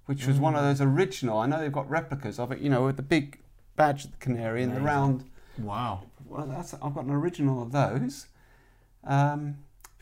[0.05, 0.69] which was one of Mm.
[0.69, 1.37] those original.
[1.39, 3.39] I know they've got replicas of it, you know, with the big
[3.75, 5.25] badge of the canary and the round.
[5.59, 6.03] Wow.
[6.29, 8.27] Well, that's I've got an original of those.
[9.03, 9.57] Um,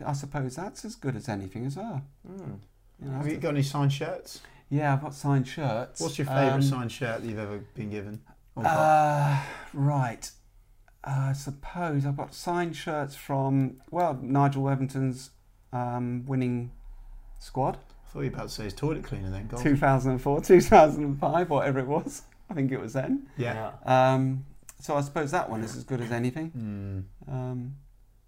[0.05, 2.01] I suppose that's as good as anything as well.
[2.29, 2.59] Mm.
[3.01, 4.41] You know, Have you got any signed shirts?
[4.69, 6.01] yeah, I've got signed shirts.
[6.01, 8.21] What's your favourite Um, signed shirt that you've ever been given?
[8.57, 9.41] Uh,
[9.73, 10.31] right.
[11.03, 15.29] I suppose I've got signed shirts from well Nigel Worthington's
[15.71, 16.71] um, winning
[17.39, 19.47] squad, I thought you were about to say his toilet cleaner then.
[19.47, 19.61] Golf.
[19.61, 22.23] 2004, 2005, whatever it was.
[22.49, 23.27] I think it was then.
[23.37, 23.71] Yeah.
[23.85, 24.45] Um,
[24.79, 26.49] so I suppose that one is as good as anything.
[27.27, 27.31] Hmm.
[27.33, 27.75] Um,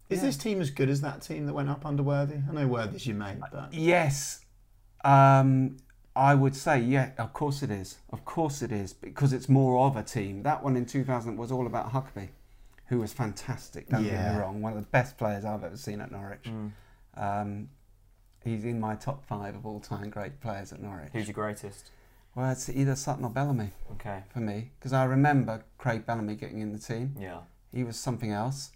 [0.10, 0.28] Is Yeah.
[0.28, 2.38] this team as good as that team that went up under Worthy?
[2.50, 4.39] I know Worthy's your mate, but yes,
[5.04, 5.78] um,
[6.16, 7.12] I would say yeah.
[7.18, 7.98] Of course it is.
[8.10, 10.43] Of course it is because it's more of a team.
[10.43, 12.30] That one in 2000 was all about Huckerby,
[12.88, 13.89] who was fantastic.
[13.89, 16.45] Don't get me wrong, one of the best players I've ever seen at Norwich.
[16.45, 16.72] Mm.
[17.16, 17.70] Um,
[18.43, 21.10] he's in my top five of all time great players at Norwich.
[21.12, 21.91] Who's your greatest?
[22.38, 24.22] Well, it's either Sutton or Bellamy Okay.
[24.32, 27.16] for me because I remember Craig Bellamy getting in the team.
[27.20, 27.40] Yeah.
[27.74, 28.72] He was something else.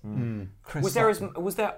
[0.64, 1.76] Chris Was there as was there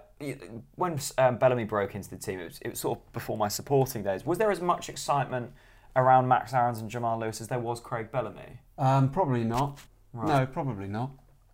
[0.75, 2.39] when um, Bellamy broke into the team?
[2.39, 4.25] It was, it was sort of before my supporting days.
[4.25, 5.51] Was there as much excitement
[5.97, 8.59] around Max Aarons and Jamal Lewis as there was Craig Bellamy?
[8.77, 9.79] um, probably not.
[10.13, 10.27] Right.
[10.27, 11.11] No, probably not.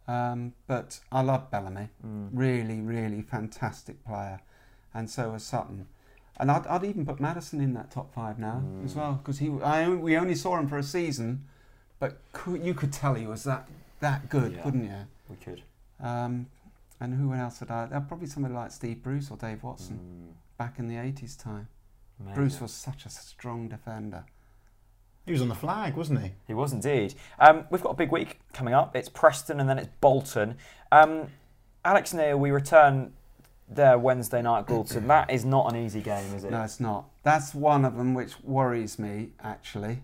[0.08, 1.90] Um, but I love Bellamy.
[2.06, 2.30] Mm.
[2.34, 4.42] Really, really fantastic player,
[4.94, 5.88] and so was Sutton.
[6.40, 8.98] And I'd, I'd even put Maddison in that top five now as Mm.
[8.98, 9.50] well because he.
[9.62, 11.46] I we only saw him for a season,
[12.00, 13.68] but cou- you could tell he was that
[14.00, 14.62] that good, Yeah.
[14.62, 15.08] couldn't you?
[15.30, 15.64] We could.
[16.00, 16.48] Um,
[17.02, 17.84] and who else would I?
[17.92, 20.58] Uh, probably somebody like Steve Bruce or Dave Watson Mm.
[20.58, 21.68] back in the 80s time.
[22.22, 22.36] Amazing.
[22.36, 24.24] Bruce was such a strong defender.
[25.26, 26.32] he was on the flag, wasn't he?
[26.48, 27.14] He was indeed.
[27.38, 28.96] Um, we've got a big week coming up.
[28.96, 30.58] It's Preston and then it's Bolton.
[30.92, 31.28] Um,
[31.86, 33.14] Alex Neil, we return
[33.70, 35.08] there Wednesday night Galton.
[35.08, 36.52] that is not an easy game, is it?
[36.52, 37.06] No, it's not.
[37.24, 40.02] That's one of them which worries me, actually.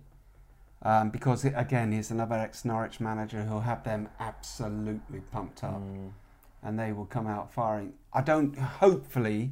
[0.82, 5.82] Um, because, it, again, he's another ex Norwich manager who'll have them absolutely pumped up
[5.82, 6.12] Mm.
[6.62, 7.94] and they will come out firing.
[8.14, 9.52] I don't, hopefully,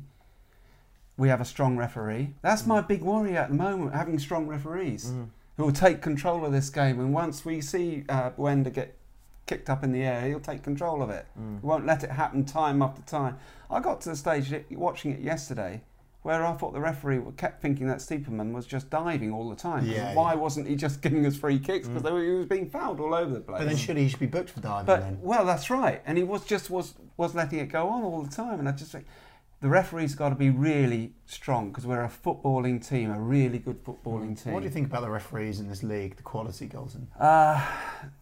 [1.18, 2.34] we have a strong referee.
[2.43, 5.11] That's my big worry at the moment, having strong referees.
[5.11, 5.30] Mm.
[5.57, 6.99] who will take control of this game.
[6.99, 8.97] And once we see uh, Buendia get
[9.45, 11.25] kicked up in the air, he'll take control of it.
[11.39, 11.61] Mm.
[11.61, 13.37] He won't let it happen time after time.
[13.69, 15.81] I got to the stage watching it yesterday
[16.23, 19.85] where I thought the referee kept thinking that Stiepermann was just diving all the time.
[19.85, 20.39] Yeah, Why yeah.
[20.39, 21.87] wasn't he just giving us free kicks?
[21.87, 23.59] Because he was being fouled all over the place.
[23.59, 25.19] But then surely he should be booked for diving But then.
[25.21, 28.33] well, that's right, and he was just was was letting it go on all the
[28.33, 29.05] time, and I just think
[29.59, 33.83] the referee's got to be really strong because we're a footballing team, a really good
[33.83, 34.53] footballing team.
[34.53, 37.07] What do you think about the referees in this league, the quality, Galton?
[37.19, 37.65] Uh,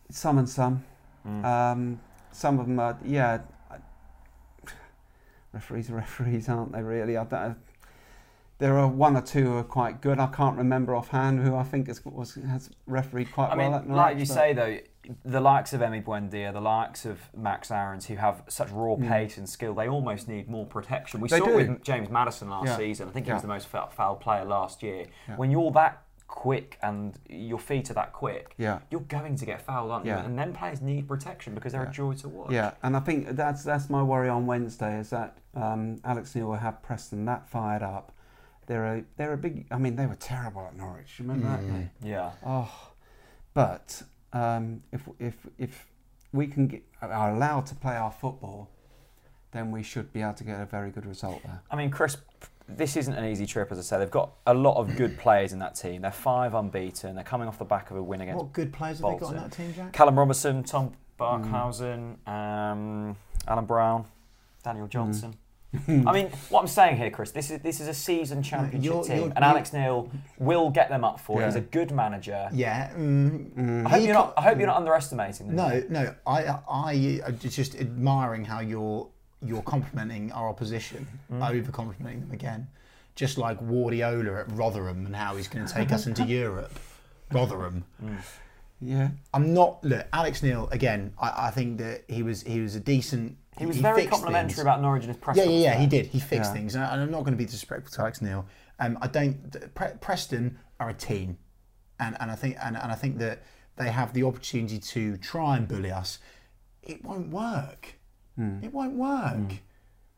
[0.09, 0.83] some and some.
[1.27, 1.45] Mm.
[1.45, 1.99] Um,
[2.31, 3.39] some of them are, yeah.
[5.53, 6.81] Referees are referees, aren't they?
[6.81, 7.57] Really, I don't.
[8.59, 10.19] There are one or two who are quite good.
[10.19, 13.79] I can't remember offhand who I think has, was, has refereed quite I mean, well
[13.79, 14.77] at like you but- say though,
[15.25, 19.07] the likes of Emi Buendia, the likes of Max Aarons, who have such raw Mm.
[19.09, 21.19] pace and skill, they almost need more protection.
[21.21, 21.55] We They saw do.
[21.55, 22.77] with James Maddison last Yeah.
[22.77, 23.09] season.
[23.09, 25.07] I think he was the most foul, foul player last year.
[25.27, 25.35] Yeah.
[25.37, 28.79] When you're that quick and your feet are that quick, Yeah.
[28.89, 30.13] you're going to get fouled, aren't you?
[30.13, 30.23] Yeah.
[30.23, 31.89] And then players need protection because they're Yeah.
[31.89, 32.51] a joy to watch.
[32.51, 36.47] Yeah, and I think that's that's my worry on Wednesday is that um, Alex Neil
[36.47, 38.13] will have Preston that fired up.
[38.65, 39.67] They're a they're a big.
[39.71, 41.19] I mean, they were terrible at Norwich.
[41.19, 41.59] Remember that?
[41.59, 41.73] Mm.
[41.73, 41.89] Lee?
[42.01, 42.31] Yeah.
[42.45, 42.91] Oh,
[43.53, 44.01] but
[44.31, 45.85] um, if if if
[46.31, 48.69] we can get are allowed to play our football,
[49.51, 51.61] then we should be able to get a very good result there.
[51.69, 52.15] I mean, Chris,
[52.77, 53.99] this isn't an easy trip, as I said.
[53.99, 56.01] They've got a lot of good players in that team.
[56.01, 57.15] They're five unbeaten.
[57.15, 59.29] They're coming off the back of a win against What good players have they got
[59.29, 59.93] on that team, Jack?
[59.93, 63.15] Callum Robinson, Tom Barkhuizen, um,
[63.47, 64.05] Alan Browne,
[64.63, 65.35] Daniel Johnson.
[65.87, 69.03] I mean, what I'm saying here, Chris, this is this is a season championship you're-
[69.07, 71.41] team, you're- and Alex Neil will get them up for it.
[71.41, 71.45] Yeah.
[71.47, 72.49] He's a good manager.
[72.51, 72.91] Yeah.
[72.93, 74.33] Mm, I hope he you're not.
[74.35, 75.55] I hope you're not underestimating them.
[75.55, 76.15] No, no.
[76.27, 79.07] I, I, I just admiring how you're
[79.43, 81.49] you're complimenting our opposition, Mm.
[81.49, 82.67] over complimenting them again,
[83.15, 86.71] just like Wardiola at Rotherham and how he's going to take us into Europe.
[87.31, 87.85] Rotherham.
[88.79, 89.83] Yeah, I'm not.
[89.83, 91.13] Look, Alex Neil again.
[91.19, 93.37] I, I think that he was he was a decent.
[93.57, 94.59] He was very complimentary things.
[94.59, 95.79] about Norwich in his press Yeah, yeah, conference yeah.
[95.81, 96.05] He did.
[96.07, 96.53] He fixed Yeah.
[96.53, 98.45] things, and I- and I'm not going to be disrespectful to Alex Neil.
[98.79, 99.73] Um, I don't.
[99.75, 101.37] Pre- Preston are a team,
[101.99, 103.43] and, and I think and, and I think that
[103.75, 106.17] they have the opportunity to try and bully us.
[106.81, 107.95] It won't work.
[108.35, 108.63] Hmm.
[108.63, 109.59] It won't work.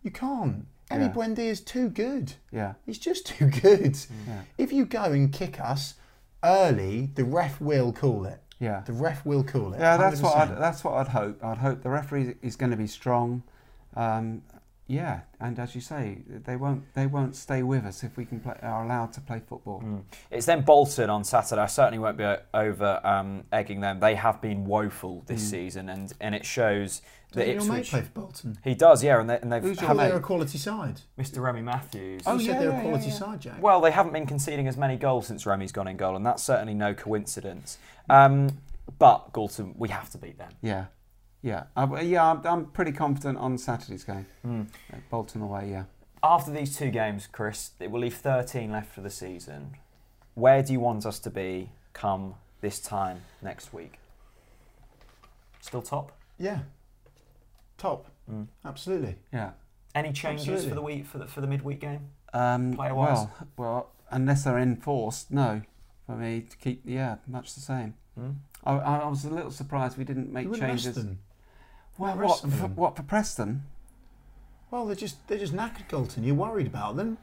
[0.02, 0.66] You can't.
[0.92, 1.10] Emi Yeah.
[1.14, 2.34] Buendia is too good.
[2.52, 2.74] Yeah.
[2.86, 3.98] He's just too good.
[4.28, 4.42] Yeah.
[4.58, 5.96] If you go and kick us
[6.44, 8.40] early, the ref will call it.
[8.60, 8.82] Yeah.
[8.86, 9.80] The ref will call it.
[9.80, 10.52] Yeah, that's what 100%.
[10.52, 11.44] I'd, that's what I'd hope.
[11.44, 13.44] I'd hope the referee is going to be strong.
[13.96, 14.42] Um,
[14.88, 18.42] yeah, and as you say, they won't they won't stay with us if we can
[18.42, 19.82] play, are allowed to play football.
[19.82, 20.04] Mm.
[20.30, 21.62] It's then Bolton on Saturday.
[21.62, 24.02] I certainly won't be over um, egging them.
[24.02, 27.02] They have been woeful this season, and, and it shows
[27.34, 28.58] that Doesn't your mate play for Bolton?
[28.64, 31.02] He does, yeah, and, they, and they've Who's your they're a quality side.
[31.18, 31.42] Mr.
[31.42, 32.24] Remi Matthews.
[32.26, 33.20] Oh, you yeah, said they're a quality yeah, yeah.
[33.20, 33.62] side, Jack.
[33.62, 36.44] Well, they haven't been conceding as many goals since Remi's gone in goal, and that's
[36.44, 37.78] certainly no coincidence.
[38.10, 38.60] Um,
[39.00, 40.52] but Galton, we have to beat them.
[40.62, 40.86] Yeah,
[41.44, 42.32] yeah, I, yeah.
[42.32, 44.26] I'm, I'm pretty confident on Saturday's game.
[44.46, 44.68] Mm.
[44.92, 45.70] Uh, Bolton away.
[45.70, 45.84] Yeah.
[46.24, 49.76] After these two games, Chris, it will leave 13 left for the season.
[50.36, 54.00] Where do you want us to be come this time next week?
[55.60, 56.12] Still top?
[56.40, 56.60] Yeah.
[57.78, 58.08] Top.
[58.32, 58.48] Mm.
[58.66, 59.16] Absolutely.
[59.32, 59.52] Yeah.
[59.94, 60.70] Any changes Absolutely.
[60.70, 62.08] for the week for the, for the midweek game?
[62.34, 63.28] Um, Player-wise?
[63.28, 65.62] well, well, unless they're enforced, no.
[66.08, 67.94] For me to keep, yeah, much the same.
[68.20, 68.36] Mm?
[68.64, 71.04] I, I I was a little surprised we didn't make You wouldn't rest changes.
[71.04, 71.20] them.
[71.98, 73.64] Well, what, for, what for Preston?
[74.72, 76.24] Well, they're just they're just knackered, Galton.
[76.24, 77.18] You're worried about them.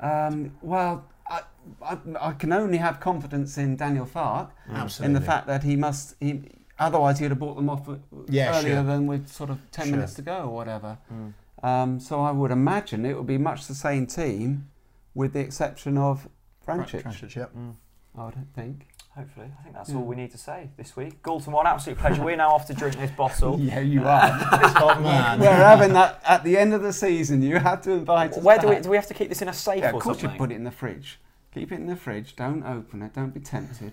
[0.00, 1.42] Um, well, I,
[1.82, 5.06] I, I can only have confidence in Daniel Farke Absolutely.
[5.06, 6.16] in the fact that he must.
[6.20, 6.42] He,
[6.78, 7.96] otherwise, he'd have bought them off uh,
[8.28, 8.82] Yeah, earlier sure.
[8.84, 9.96] than with sort of ten Sure.
[9.96, 10.98] minutes to go or whatever.
[11.12, 11.34] Mm.
[11.62, 14.68] Um, so I would imagine it would be much the same team,
[15.14, 16.28] with the exception of
[16.66, 17.02] Vrancic.
[17.02, 17.54] Vrancic, yep.
[17.54, 17.74] Mm.
[18.16, 18.88] I would think.
[19.18, 19.50] Hopefully.
[19.58, 19.96] I think that's Yeah.
[19.96, 21.24] all we need to say this week.
[21.24, 22.22] Galton, what an absolute pleasure.
[22.22, 23.58] We're now off to drink this bottle.
[23.68, 24.28] Yeah, you are.
[24.28, 25.40] Top man.
[25.40, 27.42] We're having that at the end of the season.
[27.42, 28.42] You have to invite us.
[28.44, 30.02] Where do we, do we have to keep this in a safe Yeah, or of
[30.02, 31.18] course you put it in the fridge.
[31.52, 32.36] Keep it in the fridge.
[32.36, 33.12] Don't open it.
[33.12, 33.92] Don't be tempted.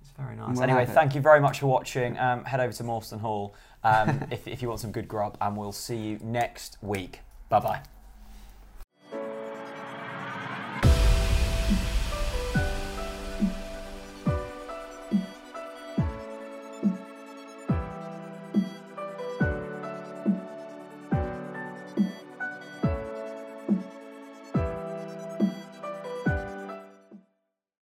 [0.00, 0.54] It's very nice.
[0.54, 2.18] We'll anyway, thank you very much for watching.
[2.18, 5.56] Um, head over to Morston Hall um, if, if you want some good grub, and
[5.58, 7.20] we'll see you next week.
[7.50, 7.97] Bye bye.